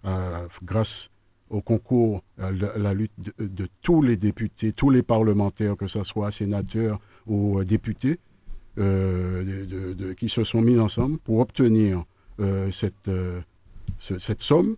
euh, 0.05 0.47
grâce 0.65 1.09
au 1.51 1.61
concours, 1.61 2.23
à 2.38 2.51
la, 2.51 2.95
lutte 2.95 3.12
de, 3.19 3.47
de, 3.47 3.69
tous 3.83 4.01
les 4.03 4.17
députés, 4.17 4.73
tous 4.73 4.91
les 4.91 5.03
parlementaires, 5.03 5.77
que 5.77 5.87
ce 5.87 6.03
soit 6.03 6.31
sénateurs 6.33 6.99
ou 7.27 7.62
députés, 7.62 8.19
euh, 8.79 9.67
de, 9.67 9.93
de, 9.93 10.15
qui 10.15 10.29
se 10.31 10.45
sont 10.45 10.62
mis 10.62 10.79
ensemble 10.79 11.19
pour 11.19 11.37
obtenir 11.41 12.05
euh, 12.41 12.71
cette, 12.71 13.11
ce, 13.99 14.19
cette 14.19 14.41
somme 14.41 14.77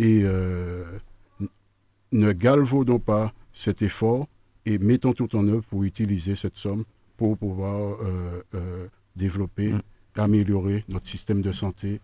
et 0.00 0.24
ne 2.24 2.32
galvaudons 2.32 2.98
pas 2.98 3.32
cet 3.52 3.82
effort 3.82 4.26
et 4.66 4.78
mettons 4.78 5.12
tout 5.12 5.34
en 5.36 5.46
œuvre 5.48 5.64
pour 5.64 5.84
utiliser 5.84 6.34
cette 6.34 6.56
somme 6.56 6.84
pour 7.16 7.38
pouvoir 7.38 7.96
euh, 8.02 8.42
euh, 8.54 8.88
développer, 9.14 9.72
mmh. 9.72 9.82
améliorer 10.16 10.84
notre 10.88 11.06
système 11.06 11.40
de 11.40 11.52
santé 11.52 12.00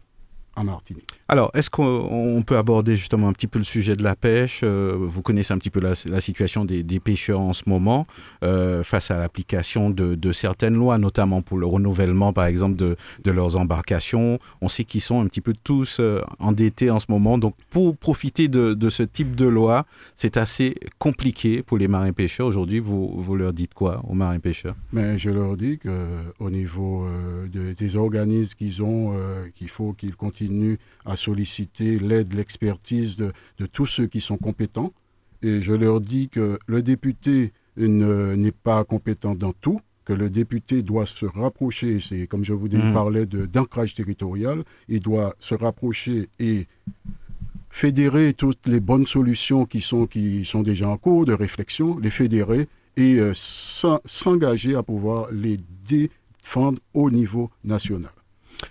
en 0.57 0.65
Martinique. 0.65 1.07
Alors, 1.29 1.51
est-ce 1.55 1.71
qu'on 1.71 2.43
peut 2.47 2.59
aborder 2.59 2.95
justement 2.95 3.29
un 3.29 3.33
petit 3.33 3.47
peu 3.47 3.59
le 3.59 3.65
sujet 3.65 3.97
de 3.97 4.03
la 4.03 4.15
pêche 4.15 4.61
euh, 4.65 4.95
Vous 4.99 5.23
connaissez 5.23 5.55
un 5.55 5.59
petit 5.59 5.71
peu 5.71 5.81
la, 5.81 5.95
la 6.07 6.21
situation 6.21 6.65
des, 6.65 6.83
des, 6.83 7.01
pêcheurs 7.01 7.41
en 7.41 7.53
ce 7.53 7.62
moment 7.67 8.07
euh, 8.45 8.83
face 8.83 9.11
à 9.11 9.19
l'application 9.19 9.88
de, 9.91 10.15
de, 10.15 10.33
certaines 10.33 10.75
lois, 10.75 10.99
notamment 10.99 11.41
pour 11.41 11.59
le 11.59 11.67
renouvellement, 11.67 12.33
par 12.33 12.45
exemple, 12.45 12.77
de, 12.77 12.97
de 13.25 13.31
leurs 13.31 13.57
embarcations. 13.57 14.38
On 14.61 14.69
sait 14.69 14.85
qu'ils 14.85 15.01
sont 15.01 15.21
un 15.21 15.27
petit 15.27 15.41
peu 15.41 15.55
tous 15.65 15.99
euh, 16.01 16.21
endettés 16.38 16.91
en 16.91 17.01
ce 17.01 17.07
moment. 17.09 17.38
Donc, 17.38 17.55
pour 17.71 17.97
profiter 17.97 18.49
de, 18.49 18.75
de 18.75 18.91
ce 18.91 19.03
type 19.03 19.35
de 19.37 19.47
loi, 19.47 19.87
c'est 20.15 20.37
assez 20.37 20.75
compliqué 20.99 21.62
pour 21.62 21.79
les 21.79 21.88
marins 21.88 22.12
pêcheurs. 22.12 22.47
Aujourd'hui, 22.47 22.81
vous, 22.81 23.11
vous 23.17 23.37
leur 23.37 23.53
dites 23.53 23.75
quoi 23.75 24.03
aux 24.09 24.15
marins 24.15 24.38
pêcheurs? 24.38 24.77
Mais 24.93 25.19
Je 25.19 25.31
leur 25.31 25.57
dis 25.57 25.79
qu'au 25.79 26.51
niveau 26.51 27.05
euh, 27.05 27.49
de, 27.49 27.73
des 27.73 27.97
organismes 27.97 28.55
qu'ils 28.55 28.83
ont, 28.83 29.15
euh, 29.17 29.49
qu'il 29.55 29.69
faut 29.69 29.93
qu'ils 29.93 30.15
continuent 30.15 30.42
à 31.05 31.17
solliciter 31.17 31.99
l'aide, 31.99 32.35
l'expertise 32.35 33.17
de, 33.17 33.33
de, 33.59 33.67
tous 33.67 33.87
ceux 33.87 34.07
qui 34.07 34.21
sont 34.21 34.39
compétents. 34.39 34.93
Et 35.43 35.61
je 35.61 35.73
leur 35.73 36.01
dis 36.01 36.29
que 36.29 36.59
le 36.67 36.83
député 36.83 37.53
n'est 37.77 38.53
pas 38.53 38.85
compétent 38.85 39.35
dans 39.35 39.53
tout, 39.53 39.81
que 40.05 40.13
le 40.13 40.31
député 40.31 40.83
doit 40.83 41.07
se 41.07 41.27
rapprocher, 41.27 42.01
c'est 42.01 42.27
comme 42.27 42.45
je 42.45 42.53
vous 42.53 42.69
dis, 42.69 42.77
mmh. 42.77 42.93
parlais 42.93 43.27
d'ancrage 43.27 43.95
territorial, 43.95 44.65
il 44.89 45.01
doit 45.01 45.35
se 45.39 45.55
rapprocher 45.55 46.29
et 46.39 46.67
fédérer 47.71 48.35
toutes 48.35 48.67
les 48.67 48.81
bonnes 48.81 49.07
solutions 49.07 49.65
qui 49.65 49.81
sont, 49.81 50.07
qui 50.07 50.45
sont 50.45 50.63
déjà 50.63 50.89
en 50.89 50.97
cours 50.97 51.25
de 51.25 51.33
réflexion, 51.33 51.99
les 51.99 52.11
fédérer 52.11 52.69
et 52.97 53.19
euh, 53.19 53.33
s'engager 53.35 54.75
à 54.75 54.83
pouvoir 54.83 55.31
les 55.33 55.57
défendre 55.89 56.79
au 56.93 57.11
niveau 57.11 57.51
national. 57.65 58.11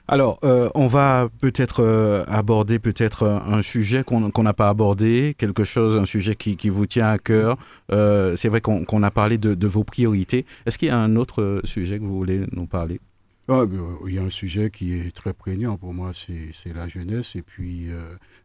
Alors, 0.08 0.40
euh, 0.44 0.70
on 0.76 0.88
va 0.88 1.30
peut-être 1.40 1.84
euh, 1.84 2.24
aborder 2.28 2.80
peut-être 2.80 3.26
un 3.26 3.62
sujet 3.62 4.04
qu'on 4.04 4.44
n'a 4.44 4.54
pas 4.54 4.70
abordé, 4.70 5.36
quelque 5.38 5.64
chose, 5.64 5.98
un 5.98 6.06
sujet 6.06 6.36
qui, 6.36 6.70
vous 6.70 6.86
tient 6.86 7.10
à 7.10 7.18
cœur. 7.18 7.58
c'est 7.90 8.50
vrai 8.50 8.62
qu'on 8.62 9.04
a 9.04 9.12
parlé 9.12 9.38
de, 9.38 9.68
vos 9.68 9.84
priorités. 9.84 10.46
Est-ce 10.66 10.78
qu'il 10.78 10.88
y 10.88 10.92
a 10.92 10.98
un 10.98 11.16
autre 11.16 11.62
sujet 11.64 12.00
que 12.00 12.04
vous 12.04 12.18
voulez 12.18 12.46
nous 12.52 12.68
parler? 12.68 13.00
Ah, 13.48 13.66
ben, 13.66 13.98
Il 14.08 14.14
y 14.14 14.20
a 14.20 14.24
un 14.24 14.30
sujet 14.30 14.70
qui 14.70 14.94
est 14.94 15.16
très 15.16 15.34
prégnant 15.34 15.78
pour 15.78 15.94
moi, 15.94 16.12
c'est 16.14 16.74
la 16.74 16.88
jeunesse 16.88 17.36
et 17.36 17.42
puis 17.42 17.88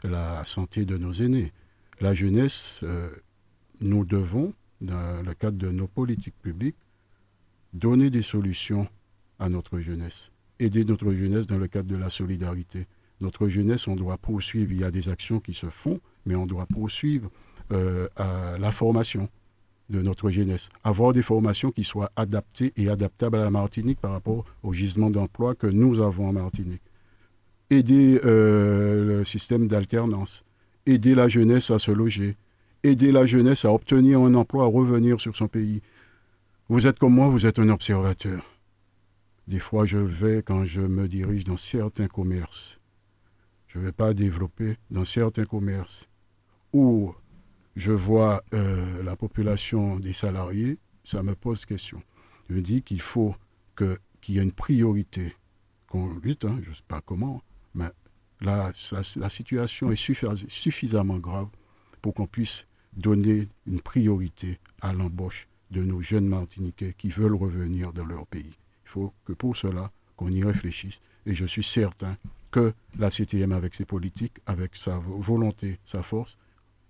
la 0.03 0.45
santé 0.45 0.85
de 0.85 0.97
nos 0.97 1.13
aînés. 1.13 1.53
La 2.01 2.15
jeunesse, 2.15 2.85
nous 3.81 4.05
devons 4.05 4.53
dans 4.81 5.23
le 5.25 5.35
cadre 5.35 5.59
de 5.59 5.71
nos 5.71 5.87
politiques 5.87 6.41
publiques, 6.43 6.77
donner 7.73 8.11
des 8.11 8.23
solutions 8.23 8.89
à 9.39 9.49
notre 9.49 9.81
jeunesse, 9.81 10.31
aider 10.59 10.85
notre 10.85 11.13
jeunesse 11.13 11.47
dans 11.47 11.59
le 11.59 11.67
cadre 11.67 11.89
de 11.89 11.97
la 11.97 12.11
solidarité. 12.11 12.87
Notre 13.21 13.49
jeunesse, 13.49 13.89
on 13.89 13.97
doit 13.97 14.19
poursuivre, 14.19 14.73
il 14.73 14.81
y 14.81 14.85
a 14.85 14.91
des 14.91 15.09
actions 15.09 15.41
qui 15.41 15.55
se 15.55 15.69
font, 15.69 16.01
mais 16.27 16.35
on 16.35 16.47
doit 16.47 16.67
poursuivre 16.67 17.31
euh, 17.73 18.09
la 18.17 18.73
formation 18.73 19.29
de 19.89 20.03
notre 20.03 20.31
jeunesse, 20.31 20.69
avoir 20.85 21.13
des 21.13 21.23
formations 21.23 21.71
qui 21.71 21.85
soient 21.85 22.11
adaptées 22.17 22.73
et 22.77 22.89
adaptables 22.89 23.37
à 23.37 23.41
la 23.41 23.51
Martinique 23.51 24.01
par 24.01 24.13
rapport 24.13 24.45
au 24.63 24.73
gisement 24.73 25.11
d'emploi 25.11 25.55
que 25.55 25.67
nous 25.67 26.01
avons 26.01 26.29
en 26.29 26.33
Martinique. 26.33 26.83
Aider 27.71 28.21
euh, 28.25 29.05
le 29.05 29.25
système 29.25 29.67
d'alternance, 29.67 30.45
aider 30.87 31.15
la 31.15 31.29
jeunesse 31.29 31.71
à 31.71 31.79
se 31.79 31.91
loger, 31.91 32.37
aider 32.83 33.13
la 33.13 33.27
jeunesse 33.27 33.65
à 33.65 33.73
obtenir 33.73 34.21
un 34.21 34.35
emploi, 34.35 34.65
à 34.65 34.69
revenir 34.69 35.21
sur 35.21 35.37
son 35.37 35.49
pays. 35.49 35.83
Vous 36.69 36.87
êtes 36.87 36.99
comme 36.99 37.15
moi, 37.15 37.29
vous 37.29 37.47
êtes 37.47 37.59
un 37.59 37.69
observateur. 37.69 38.56
Des 39.47 39.61
fois, 39.61 39.87
je 39.87 39.99
vais, 39.99 40.43
quand 40.43 40.65
je 40.65 40.81
me 40.81 41.07
dirige 41.09 41.45
dans 41.45 41.57
certains 41.57 42.09
commerces, 42.09 42.81
je 43.69 43.79
ne 43.79 43.85
vais 43.85 43.93
pas 43.93 44.13
développer 44.13 44.77
dans 44.91 45.05
certains 45.05 45.45
commerces 45.45 46.09
où 46.73 47.15
je 47.77 47.93
vois 47.93 48.43
euh, 48.55 49.03
la 49.03 49.17
population 49.17 50.01
des 50.01 50.13
salariés, 50.13 50.79
ça 51.05 51.23
me 51.23 51.35
pose 51.35 51.65
question. 51.65 52.03
Je 52.49 52.55
me 52.55 52.61
dis 52.61 52.83
qu'il 52.83 53.01
faut 53.01 53.37
qu'il 53.77 54.35
y 54.35 54.39
ait 54.39 54.43
une 54.43 54.53
priorité, 54.53 55.37
qu'on 55.89 56.19
lutte, 56.19 56.45
hein, 56.45 56.59
je 56.63 56.71
ne 56.71 56.75
sais 56.75 56.83
pas 56.89 57.01
comment, 57.01 57.43
mais 57.75 57.91
la 58.41 58.73
situation 58.75 59.93
est 59.93 60.49
suffisamment 60.49 61.19
grave 61.19 61.49
pour 62.03 62.15
qu'on 62.15 62.27
puisse 62.27 62.67
donner 62.97 63.49
une 63.67 63.81
priorité 63.81 64.59
à 64.81 64.93
l'embauche 64.93 65.49
de 65.71 65.83
nos 65.83 66.01
jeunes 66.01 66.27
Martiniquais 66.27 66.95
qui 66.97 67.11
veulent 67.11 67.35
revenir 67.35 67.93
dans 67.93 68.05
leur 68.05 68.27
pays. 68.27 68.57
Il 68.87 68.89
faut 68.89 69.13
que 69.25 69.33
pour 69.33 69.57
cela, 69.57 69.91
qu'on 70.17 70.31
y 70.31 70.43
réfléchisse. 70.43 71.01
Et 71.27 71.35
je 71.35 71.45
suis 71.45 71.65
certain 71.65 72.17
que 72.53 72.73
la 72.99 73.11
CTM, 73.11 73.53
avec 73.53 73.75
ses 73.75 73.85
politiques, 73.85 74.39
avec 74.47 74.77
sa 74.77 74.99
volonté, 74.99 75.81
sa 75.85 76.03
force, 76.03 76.39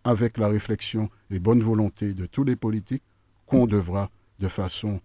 avec 0.04 0.36
la 0.36 0.48
réflexion 0.48 1.10
et 1.30 1.40
bonne 1.40 1.62
volonté 1.62 2.12
de 2.12 2.26
tous 2.26 2.44
les 2.44 2.54
politiques, 2.54 3.02
qu'on 3.46 3.66
devra 3.66 4.10
de 4.38 4.48
façon 4.48 5.00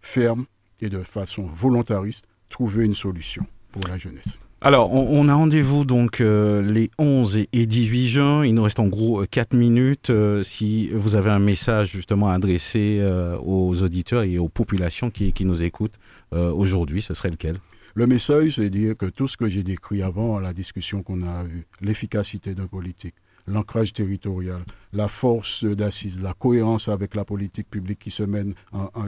ferme 0.00 0.46
et 0.80 0.88
de 0.88 1.02
façon 1.02 1.46
volontariste 1.46 2.26
trouver 2.48 2.84
une 2.84 2.94
solution 2.94 3.46
pour 3.70 3.82
la 3.88 3.96
jeunesse. 3.96 4.38
Alors, 4.62 4.90
on, 4.90 5.28
a 5.28 5.34
rendez-vous 5.34 5.84
donc 5.84 6.22
euh, 6.22 6.62
les 6.62 6.90
11 6.98 7.40
et 7.52 7.66
18 7.66 8.08
juin. 8.08 8.44
Il 8.44 8.54
nous 8.54 8.62
reste 8.62 8.80
en 8.80 8.86
gros 8.86 9.22
4 9.30 9.52
euh, 9.52 9.58
minutes. 9.58 10.08
Euh, 10.08 10.42
si 10.42 10.88
vous 10.94 11.14
avez 11.14 11.30
un 11.30 11.38
message 11.38 11.90
justement 11.90 12.30
adressé 12.30 13.06
aux 13.44 13.82
auditeurs 13.82 14.22
et 14.22 14.38
aux 14.38 14.48
populations 14.48 15.10
qui, 15.10 15.44
nous 15.44 15.62
écoutent 15.62 15.98
aujourd'hui, 16.32 17.02
ce 17.02 17.12
serait 17.12 17.30
lequel? 17.30 17.56
Le 17.94 18.06
message, 18.06 18.56
c'est 18.56 18.70
dire 18.70 18.96
que 18.96 19.06
tout 19.06 19.28
ce 19.28 19.36
que 19.36 19.46
j'ai 19.46 19.62
décrit 19.62 20.02
avant, 20.02 20.38
la 20.40 20.52
discussion 20.52 21.02
qu'on 21.02 21.22
a 21.22 21.44
eue, 21.44 21.66
l'efficacité 21.80 22.54
d'un 22.54 22.66
politique, 22.66 23.14
l'ancrage 23.46 23.92
territorial, 23.92 24.62
la 24.92 25.08
force 25.08 25.64
d'assise, 25.64 26.20
la 26.20 26.34
cohérence 26.34 26.88
avec 26.88 27.14
la 27.14 27.24
politique 27.24 27.70
publique 27.70 27.98
qui 27.98 28.10
se, 28.10 28.22
mène 28.22 28.54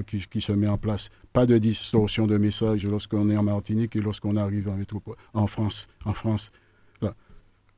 qui, 0.07 0.41
se 0.41 0.53
met 0.53 0.69
en 0.69 0.79
place. 0.79 1.09
Pas 1.39 1.47
de 1.47 1.57
distorsion 1.57 2.27
de 2.27 2.37
message 2.37 2.85
lorsqu'on 2.85 3.31
est 3.31 3.37
en 3.37 3.45
Martinique 3.45 3.95
et 3.95 4.01
lorsqu'on 4.01 4.35
arrive 4.35 4.69
en, 4.69 4.77
en 5.35 5.47
France. 5.47 5.87
En 6.05 6.13
France. 6.13 6.51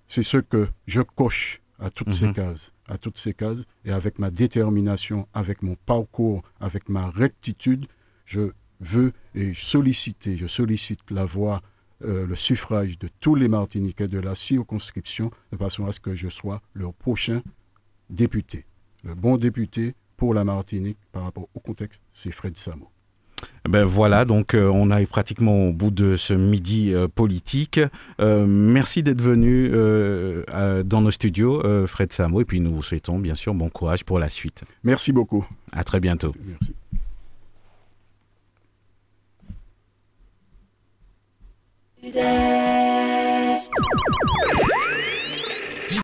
C'est 0.06 0.22
ce 0.22 0.38
que 0.38 0.66
je 0.86 1.02
coche 1.02 1.60
à 1.78 1.90
toutes 1.90 2.10
ces 2.10 2.28
mhm. 2.28 2.32
cases, 2.32 2.72
à 2.88 2.96
toutes 2.96 3.18
ces 3.18 3.34
cases, 3.34 3.58
et 3.84 3.92
avec 3.92 4.18
ma 4.18 4.30
détermination, 4.30 5.28
avec 5.34 5.60
mon 5.60 5.74
parcours, 5.74 6.40
avec 6.58 6.88
ma 6.88 7.10
rectitude, 7.10 7.84
je 8.24 8.52
veux 8.80 9.12
et 9.34 9.52
solliciter, 9.52 10.38
je 10.38 10.46
sollicite 10.46 11.10
la 11.10 11.26
voix 11.26 11.60
euh, 12.02 12.26
le 12.26 12.36
suffrage 12.36 12.98
de 12.98 13.10
tous 13.20 13.34
les 13.34 13.48
Martiniquais 13.48 14.08
de 14.08 14.20
la 14.20 14.34
circonscription 14.34 15.30
de 15.52 15.58
façon 15.58 15.84
à 15.84 15.92
ce 15.92 16.00
que 16.00 16.14
je 16.14 16.30
sois 16.30 16.62
leur 16.72 16.94
prochain 16.94 17.42
député. 18.08 18.64
Le 19.04 19.14
bon 19.14 19.36
député 19.36 19.96
pour 20.16 20.32
la 20.32 20.44
Martinique 20.44 20.98
par 21.12 21.24
rapport 21.24 21.50
au 21.52 21.60
contexte, 21.60 22.00
c'est 22.10 22.30
Fred 22.30 22.56
Samo. 22.56 22.90
Ben 23.68 23.84
voilà, 23.84 24.24
donc 24.24 24.54
euh, 24.54 24.68
on 24.72 24.90
arrive 24.90 25.08
pratiquement 25.08 25.68
au 25.68 25.72
bout 25.72 25.90
de 25.90 26.16
ce 26.16 26.34
midi 26.34 26.94
euh, 26.94 27.08
politique. 27.08 27.80
merci 28.18 29.02
d'être 29.02 29.22
venu 29.22 29.70
dans 30.84 31.00
nos 31.00 31.10
studios, 31.10 31.62
Fred 31.86 32.12
Samo, 32.12 32.40
et 32.40 32.44
puis 32.44 32.60
nous 32.60 32.74
vous 32.74 32.82
souhaitons 32.82 33.18
bien 33.18 33.34
sûr 33.34 33.54
bon 33.54 33.68
courage 33.68 34.04
pour 34.04 34.18
la 34.18 34.28
suite. 34.28 34.62
Merci 34.84 35.12
beaucoup. 35.12 35.46
À 35.72 35.84
très 35.84 36.00
bientôt. 36.00 36.32
Merci. 36.44 36.74